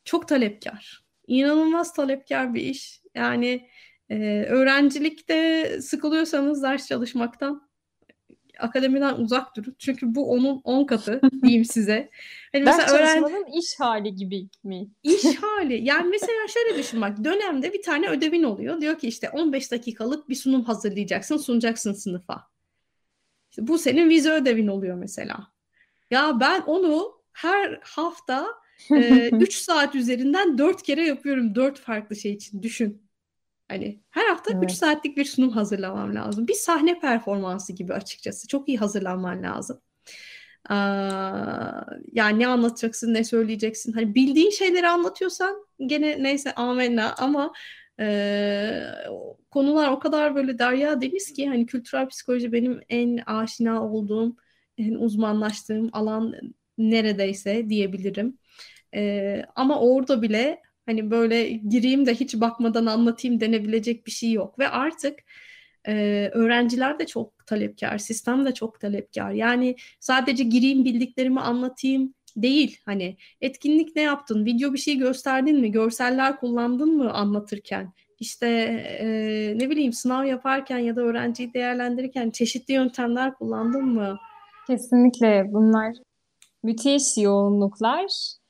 çok 0.06 0.28
talepkar. 0.28 1.04
İnanılmaz 1.28 1.94
talepkar 1.94 2.54
bir 2.54 2.62
iş. 2.62 3.02
Yani 3.16 3.70
e, 4.10 4.44
öğrencilikte 4.44 5.68
sıkılıyorsanız 5.82 6.64
ders 6.64 6.88
çalışmaktan 6.88 7.72
akademiden 8.60 9.14
uzak 9.14 9.56
durun. 9.56 9.76
Çünkü 9.80 10.16
bu 10.16 10.32
onun 10.32 10.62
10 10.64 10.86
katı 10.86 11.22
diyeyim 11.44 11.66
size. 11.66 12.10
Hani 12.52 12.66
Ders 12.66 12.78
mesela 12.78 12.98
öğren- 12.98 13.20
çalışmanın 13.20 13.60
iş 13.60 13.80
hali 13.80 14.16
gibi 14.16 14.48
mi? 14.64 14.88
İş 15.04 15.26
hali. 15.42 15.84
Yani 15.84 16.10
mesela 16.10 16.48
şöyle 16.48 16.78
düşün 16.78 17.02
bak 17.02 17.24
dönemde 17.24 17.74
bir 17.74 17.82
tane 17.82 18.10
ödevin 18.10 18.44
oluyor. 18.44 18.82
Diyor 18.82 19.00
ki 19.00 19.08
işte 19.08 19.30
15 19.30 19.72
dakikalık 19.72 20.30
bir 20.30 20.36
sunum 20.36 20.64
hazırlayacaksın, 20.64 21.38
sunacaksın 21.38 21.94
sınıfa. 21.94 22.48
İşte 23.50 23.68
bu 23.68 23.78
senin 23.78 24.10
vize 24.10 24.32
ödevin 24.32 24.68
oluyor 24.68 24.98
mesela. 24.98 25.48
Ya 26.12 26.40
ben 26.40 26.62
onu 26.62 27.22
her 27.32 27.80
hafta 27.84 28.48
3 29.40 29.54
saat 29.56 29.96
üzerinden 29.96 30.58
4 30.58 30.84
kere 30.84 31.06
yapıyorum. 31.08 31.56
4 31.56 31.80
farklı 31.80 32.16
şey 32.16 32.34
için 32.34 32.64
düşün. 32.64 33.10
Hani 33.70 34.04
her 34.12 34.30
hafta 34.30 34.52
3 34.62 34.72
Evet. 34.72 34.74
saatlik 34.74 35.18
bir 35.18 35.26
sunum 35.26 35.50
hazırlamam 35.52 36.16
lazım. 36.16 36.48
Bir 36.48 36.54
sahne 36.54 37.00
performansı 37.00 37.74
gibi 37.74 37.94
açıkçası. 37.94 38.48
Çok 38.48 38.70
iyi 38.70 38.78
hazırlanman 38.78 39.44
lazım. 39.44 39.82
Aa, 40.70 41.82
yani 42.12 42.40
ne 42.40 42.48
anlatacaksın, 42.48 43.14
ne 43.14 43.24
söyleyeceksin. 43.24 43.94
Hani 43.94 44.16
bildiğin 44.16 44.50
şeyleri 44.50 44.88
anlatıyorsan 44.90 45.66
gene 45.88 46.24
neyse 46.24 46.56
amenna 46.56 47.16
ama 47.18 47.54
e, 48.00 48.84
konular 49.52 49.90
o 49.92 50.00
kadar 50.00 50.36
böyle 50.36 50.60
derya 50.60 51.02
deniz 51.02 51.34
ki 51.34 51.48
hani 51.50 51.66
kültürel 51.66 52.08
psikoloji 52.08 52.52
benim 52.52 52.82
en 52.90 53.18
aşina 53.26 53.84
olduğum, 53.92 54.36
en 54.78 54.94
uzmanlaştığım 54.94 55.90
alan 55.94 56.36
neredeyse 56.78 57.70
diyebilirim. 57.70 58.38
E, 58.96 59.42
ama 59.56 59.80
orada 59.80 60.22
bile 60.22 60.62
Hani 60.86 61.12
böyle 61.12 61.50
gireyim 61.50 62.06
de 62.06 62.14
hiç 62.14 62.36
bakmadan 62.36 62.86
anlatayım 62.86 63.40
denebilecek 63.40 64.08
bir 64.08 64.12
şey 64.12 64.32
yok 64.32 64.60
ve 64.60 64.70
artık 64.70 65.20
e, 65.88 65.94
öğrenciler 66.34 67.00
de 67.00 67.06
çok 67.06 67.48
talepkar, 67.48 67.98
sistem 67.98 68.46
de 68.46 68.54
çok 68.54 68.80
talepkar. 68.80 69.32
Yani 69.32 69.76
sadece 70.00 70.44
gireyim 70.44 70.86
bildiklerimi 70.86 71.40
anlatayım 71.40 72.14
değil. 72.36 72.80
Hani 72.86 73.18
etkinlik 73.42 73.96
ne 73.96 74.02
yaptın, 74.02 74.46
video 74.46 74.74
bir 74.74 74.78
şey 74.78 74.98
gösterdin 74.98 75.60
mi, 75.60 75.72
görseller 75.72 76.40
kullandın 76.40 76.98
mı 76.98 77.14
anlatırken? 77.14 77.94
İşte 78.20 78.48
e, 79.00 79.08
ne 79.58 79.70
bileyim 79.70 79.94
sınav 79.94 80.26
yaparken 80.26 80.78
ya 80.78 80.96
da 80.96 81.02
öğrenciyi 81.02 81.54
değerlendirirken 81.54 82.30
çeşitli 82.30 82.74
yöntemler 82.74 83.34
kullandın 83.34 83.86
mı? 83.86 84.18
Kesinlikle 84.68 85.46
bunlar 85.52 85.96
müthiş 86.64 87.18
yoğunluklar. 87.18 88.41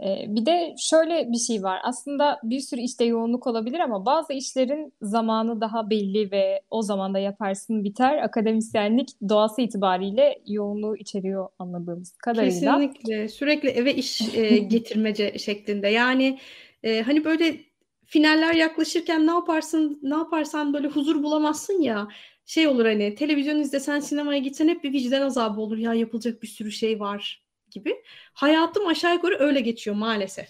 Bir 0.00 0.46
de 0.46 0.74
şöyle 0.78 1.32
bir 1.32 1.38
şey 1.38 1.62
var. 1.62 1.80
Aslında 1.84 2.40
bir 2.42 2.60
sürü 2.60 2.80
işte 2.80 3.04
yoğunluk 3.04 3.46
olabilir 3.46 3.80
ama 3.80 4.06
bazı 4.06 4.32
işlerin 4.32 4.92
zamanı 5.02 5.60
daha 5.60 5.90
belli 5.90 6.30
ve 6.30 6.62
o 6.70 6.82
zamanda 6.82 7.18
yaparsın 7.18 7.84
biter. 7.84 8.18
Akademisyenlik 8.18 9.08
doğası 9.28 9.62
itibariyle 9.62 10.42
yoğunluğu 10.46 10.96
içeriyor 10.96 11.48
anladığımız 11.58 12.12
kadarıyla. 12.12 12.78
Kesinlikle. 12.78 13.28
Sürekli 13.28 13.68
eve 13.68 13.94
iş 13.94 14.34
e, 14.34 14.58
getirmece 14.58 15.38
şeklinde. 15.38 15.88
Yani 15.88 16.38
e, 16.82 17.02
hani 17.02 17.24
böyle 17.24 17.56
finaller 18.04 18.54
yaklaşırken 18.54 19.26
ne 19.26 19.30
yaparsın, 19.30 19.98
ne 20.02 20.14
yaparsan 20.14 20.74
böyle 20.74 20.88
huzur 20.88 21.22
bulamazsın 21.22 21.80
ya. 21.80 22.08
Şey 22.46 22.68
olur 22.68 22.84
hani 22.84 23.14
televizyon 23.14 23.58
izlesen, 23.58 24.00
sinemaya 24.00 24.38
gitsen 24.38 24.68
hep 24.68 24.84
bir 24.84 24.92
vicdan 24.92 25.22
azabı 25.22 25.60
olur. 25.60 25.78
Ya 25.78 25.94
yapılacak 25.94 26.42
bir 26.42 26.48
sürü 26.48 26.72
şey 26.72 27.00
var 27.00 27.45
gibi. 27.76 28.02
Hayatım 28.34 28.86
aşağı 28.86 29.14
yukarı 29.14 29.38
öyle 29.38 29.60
geçiyor 29.60 29.96
maalesef. 29.96 30.48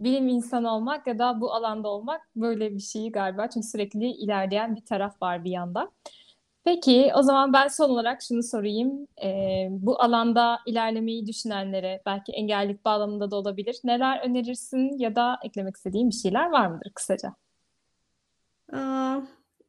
Bilim 0.00 0.28
insanı 0.28 0.74
olmak 0.74 1.06
ya 1.06 1.18
da 1.18 1.40
bu 1.40 1.52
alanda 1.54 1.88
olmak 1.88 2.20
böyle 2.36 2.74
bir 2.74 2.80
şey 2.80 3.12
galiba. 3.12 3.50
Çünkü 3.50 3.66
sürekli 3.66 4.06
ilerleyen 4.10 4.76
bir 4.76 4.84
taraf 4.84 5.22
var 5.22 5.44
bir 5.44 5.50
yanda. 5.50 5.90
Peki 6.64 7.10
o 7.14 7.22
zaman 7.22 7.52
ben 7.52 7.68
son 7.68 7.90
olarak 7.90 8.22
şunu 8.22 8.42
sorayım. 8.42 9.06
Ee, 9.22 9.68
bu 9.70 10.02
alanda 10.02 10.58
ilerlemeyi 10.66 11.26
düşünenlere 11.26 12.02
belki 12.06 12.32
engellilik 12.32 12.84
bağlamında 12.84 13.30
da 13.30 13.36
olabilir. 13.36 13.76
Neler 13.84 14.20
önerirsin 14.20 14.98
ya 14.98 15.16
da 15.16 15.38
eklemek 15.44 15.76
istediğin 15.76 16.10
bir 16.10 16.14
şeyler 16.14 16.50
var 16.50 16.66
mıdır 16.66 16.90
kısaca? 16.94 17.34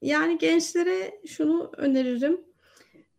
Yani 0.01 0.38
gençlere 0.38 1.22
şunu 1.28 1.72
öneririm. 1.78 2.41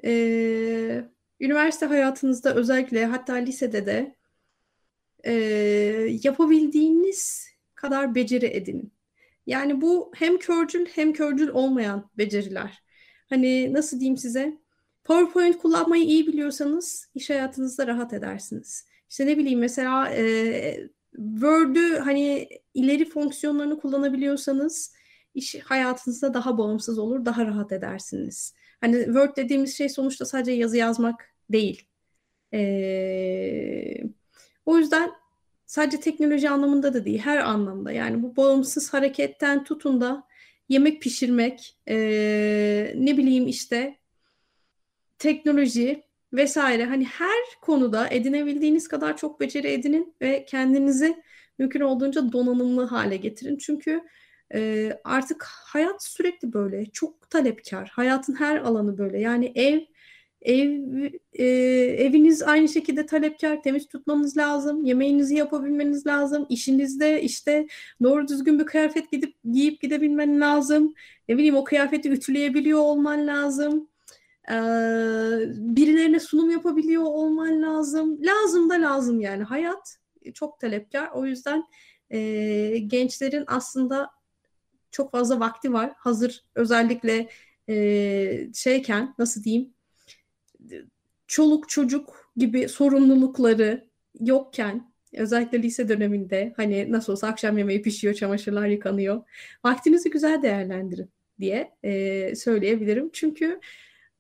Ee, 0.05 1.05
üniversite 1.41 1.87
hayatınızda 1.87 2.55
özellikle 2.55 3.07
hatta 3.07 3.35
lisede 3.35 3.87
de 3.87 4.17
e, 5.25 5.33
yapabildiğiniz 6.23 7.49
kadar 7.75 8.15
beceri 8.15 8.47
edinin. 8.47 8.93
Yani 9.47 9.81
bu 9.81 10.13
hem 10.15 10.39
körcül 10.39 10.87
hem 10.87 11.13
körcül 11.13 11.49
olmayan 11.49 12.11
beceriler. 12.19 12.83
Hani 13.29 13.73
nasıl 13.73 14.01
diyeyim 14.01 14.17
size? 14.17 14.59
PowerPoint 15.05 15.59
kullanmayı 15.59 16.05
iyi 16.05 16.27
biliyorsanız 16.27 17.09
iş 17.15 17.31
hayatınızda 17.31 17.87
rahat 17.87 18.13
edersiniz. 18.13 18.87
İşte 19.11 19.27
ne 19.27 19.39
bileyim 19.39 19.59
mesela 19.59 20.09
e, 20.11 20.89
Word'ü 21.17 21.99
hani 21.99 22.49
ileri 22.75 23.05
fonksiyonlarını 23.05 23.81
kullanabiliyorsanız 23.81 24.95
iş 25.35 25.55
hayatınızda 25.65 26.35
daha 26.35 26.59
bağımsız 26.59 26.99
olur, 26.99 27.25
daha 27.25 27.47
rahat 27.47 27.73
edersiniz. 27.73 28.55
Hani 28.81 29.05
Word 29.05 29.37
dediğimiz 29.37 29.77
şey 29.77 29.89
sonuçta 29.89 30.25
sadece 30.25 30.53
yazı 30.53 30.77
yazmak 30.77 31.30
değil. 31.53 31.87
Ee, 32.55 33.95
o 34.67 34.79
yüzden 34.79 35.11
sadece 35.67 36.01
teknoloji 36.01 36.51
anlamında 36.51 36.95
da 36.95 37.05
değil, 37.05 37.19
her 37.19 37.39
anlamda. 37.39 37.93
Yani 37.93 38.23
bu 38.23 38.37
bağımsız 38.37 38.95
hareketten 38.95 39.65
tutun 39.65 40.01
da 40.01 40.27
yemek 40.69 41.03
pişirmek, 41.03 41.77
ee, 41.89 42.93
ne 42.97 43.17
bileyim 43.17 43.49
işte 43.49 43.99
teknoloji 45.19 46.03
vesaire 46.33 46.85
hani 46.85 47.05
her 47.05 47.45
konuda 47.63 48.09
edinebildiğiniz 48.09 48.89
kadar 48.89 49.17
çok 49.17 49.41
beceri 49.41 49.69
edinin 49.69 50.15
ve 50.21 50.45
kendinizi 50.45 51.23
mümkün 51.59 51.81
olduğunca 51.81 52.33
donanımlı 52.33 52.85
hale 52.85 53.17
getirin. 53.17 53.59
Çünkü 53.59 54.01
e, 54.55 54.93
artık 55.05 55.45
hayat 55.45 56.05
sürekli 56.05 56.53
böyle 56.53 56.87
çok 56.87 57.31
talepkar. 57.31 57.91
Hayatın 57.93 58.35
her 58.35 58.57
alanı 58.57 58.99
böyle. 58.99 59.21
Yani 59.21 59.53
ev 59.55 59.81
ev 60.43 61.11
e, 61.33 61.45
eviniz 61.99 62.43
aynı 62.43 62.69
şekilde 62.69 63.07
talepkar. 63.07 63.63
Temiz 63.63 63.89
tutmanız 63.89 64.37
lazım. 64.37 64.85
Yemeğinizi 64.85 65.35
yapabilmeniz 65.35 66.07
lazım. 66.07 66.47
İşinizde 66.49 67.23
işte 67.23 67.67
doğru 68.03 68.29
düzgün 68.29 68.59
bir 68.59 68.67
kıyafet 68.67 69.11
gidip 69.11 69.37
giyip 69.53 69.81
gidebilmen 69.81 70.41
lazım. 70.41 70.95
Ne 71.29 71.37
bileyim 71.37 71.57
o 71.57 71.65
kıyafeti 71.65 72.11
ütüleyebiliyor 72.11 72.81
olman 72.81 73.27
lazım. 73.27 73.89
Ee, 74.51 74.55
birilerine 75.57 76.21
sunum 76.21 76.51
yapabiliyor 76.51 77.03
olman 77.03 77.63
lazım. 77.63 78.19
Lazım 78.23 78.71
da 78.71 78.75
lazım 78.75 79.21
yani. 79.21 79.43
Hayat 79.43 79.97
çok 80.35 80.61
talepkar. 80.61 81.11
O 81.15 81.27
yüzden 81.27 81.65
e, 82.11 82.79
gençlerin 82.79 83.45
aslında 83.47 84.11
çok 84.91 85.13
fazla 85.13 85.41
vakti 85.41 85.73
var. 85.73 85.93
Hazır 85.97 86.45
özellikle 86.55 87.29
e, 87.69 88.53
şeyken 88.55 89.15
nasıl 89.19 89.45
diyeyim 89.45 89.75
çoluk 91.31 91.69
çocuk 91.69 92.33
gibi 92.37 92.69
sorumlulukları 92.69 93.89
yokken 94.21 94.93
özellikle 95.13 95.63
lise 95.63 95.89
döneminde 95.89 96.53
hani 96.57 96.93
nasıl 96.93 97.13
olsa 97.13 97.29
akşam 97.29 97.59
yemeği 97.59 97.83
pişiyor, 97.83 98.15
çamaşırlar 98.15 98.67
yıkanıyor. 98.67 99.23
Vaktinizi 99.65 100.11
güzel 100.11 100.43
değerlendirin 100.43 101.11
diye 101.41 101.73
e, 101.83 102.35
söyleyebilirim. 102.37 103.11
Çünkü 103.13 103.61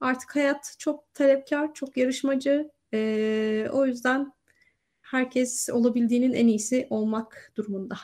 artık 0.01 0.37
hayat 0.37 0.75
çok 0.79 1.15
talepkar, 1.15 1.75
çok 1.75 1.97
yarışmacı. 1.97 2.71
E, 2.95 3.67
o 3.73 3.87
yüzden 3.87 4.33
herkes 5.03 5.69
olabildiğinin 5.71 6.33
en 6.33 6.47
iyisi 6.47 6.87
olmak 6.91 7.53
durumunda. 7.57 7.97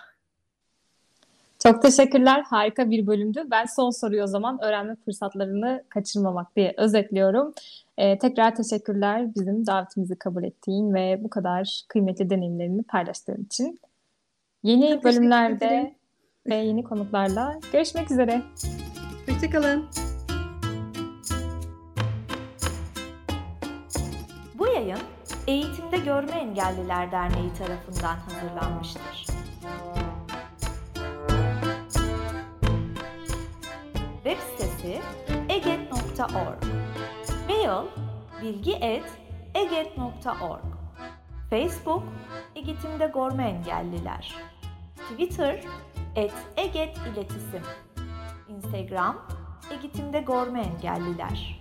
Çok 1.63 1.83
teşekkürler. 1.83 2.43
Harika 2.43 2.91
bir 2.91 3.07
bölümdü. 3.07 3.43
Ben 3.51 3.65
son 3.65 3.91
soruyu 3.91 4.23
o 4.23 4.27
zaman 4.27 4.65
öğrenme 4.65 4.97
fırsatlarını 5.05 5.85
kaçırmamak 5.89 6.57
diye 6.57 6.75
özetliyorum. 6.77 7.55
Ee, 7.99 8.19
tekrar 8.19 8.55
teşekkürler 8.55 9.35
bizim 9.35 9.67
davetimizi 9.67 10.19
kabul 10.19 10.45
ettiğin 10.45 10.95
ve 10.95 11.21
bu 11.25 11.31
kadar 11.31 11.83
kıymetli 11.89 12.31
deneyimlerini 12.31 12.83
paylaştığın 12.83 13.45
için. 13.45 13.81
Yeni 14.63 14.91
Çok 14.91 15.05
bölümlerde 15.05 15.95
ve 16.47 16.55
yeni 16.55 16.85
konuklarla 16.85 17.61
görüşmek 17.73 18.11
üzere. 18.11 18.43
Hoşçakalın. 19.29 19.87
Bu 24.59 24.67
yayın 24.67 24.99
Eğitimde 25.47 25.99
Görme 25.99 26.33
Engelliler 26.33 27.13
Derneği 27.13 27.53
tarafından 27.53 28.17
hazırlanmıştır. 28.17 29.27
Web 34.25 34.39
sitesi 34.39 35.01
eget.org 35.49 36.76
Mail 37.67 37.87
bilgi.eget.org 38.43 40.65
Facebook 41.51 42.03
Eğitimde 42.55 43.11
Görme 43.15 43.49
Engelliler. 43.49 44.35
Twitter 44.97 45.65
et 46.17 46.33
Eget 46.57 46.99
İletisim 46.99 47.63
Instagram 48.49 49.27
Eğitimde 49.71 50.21
Görme 50.21 50.61
Engelliler 50.61 51.61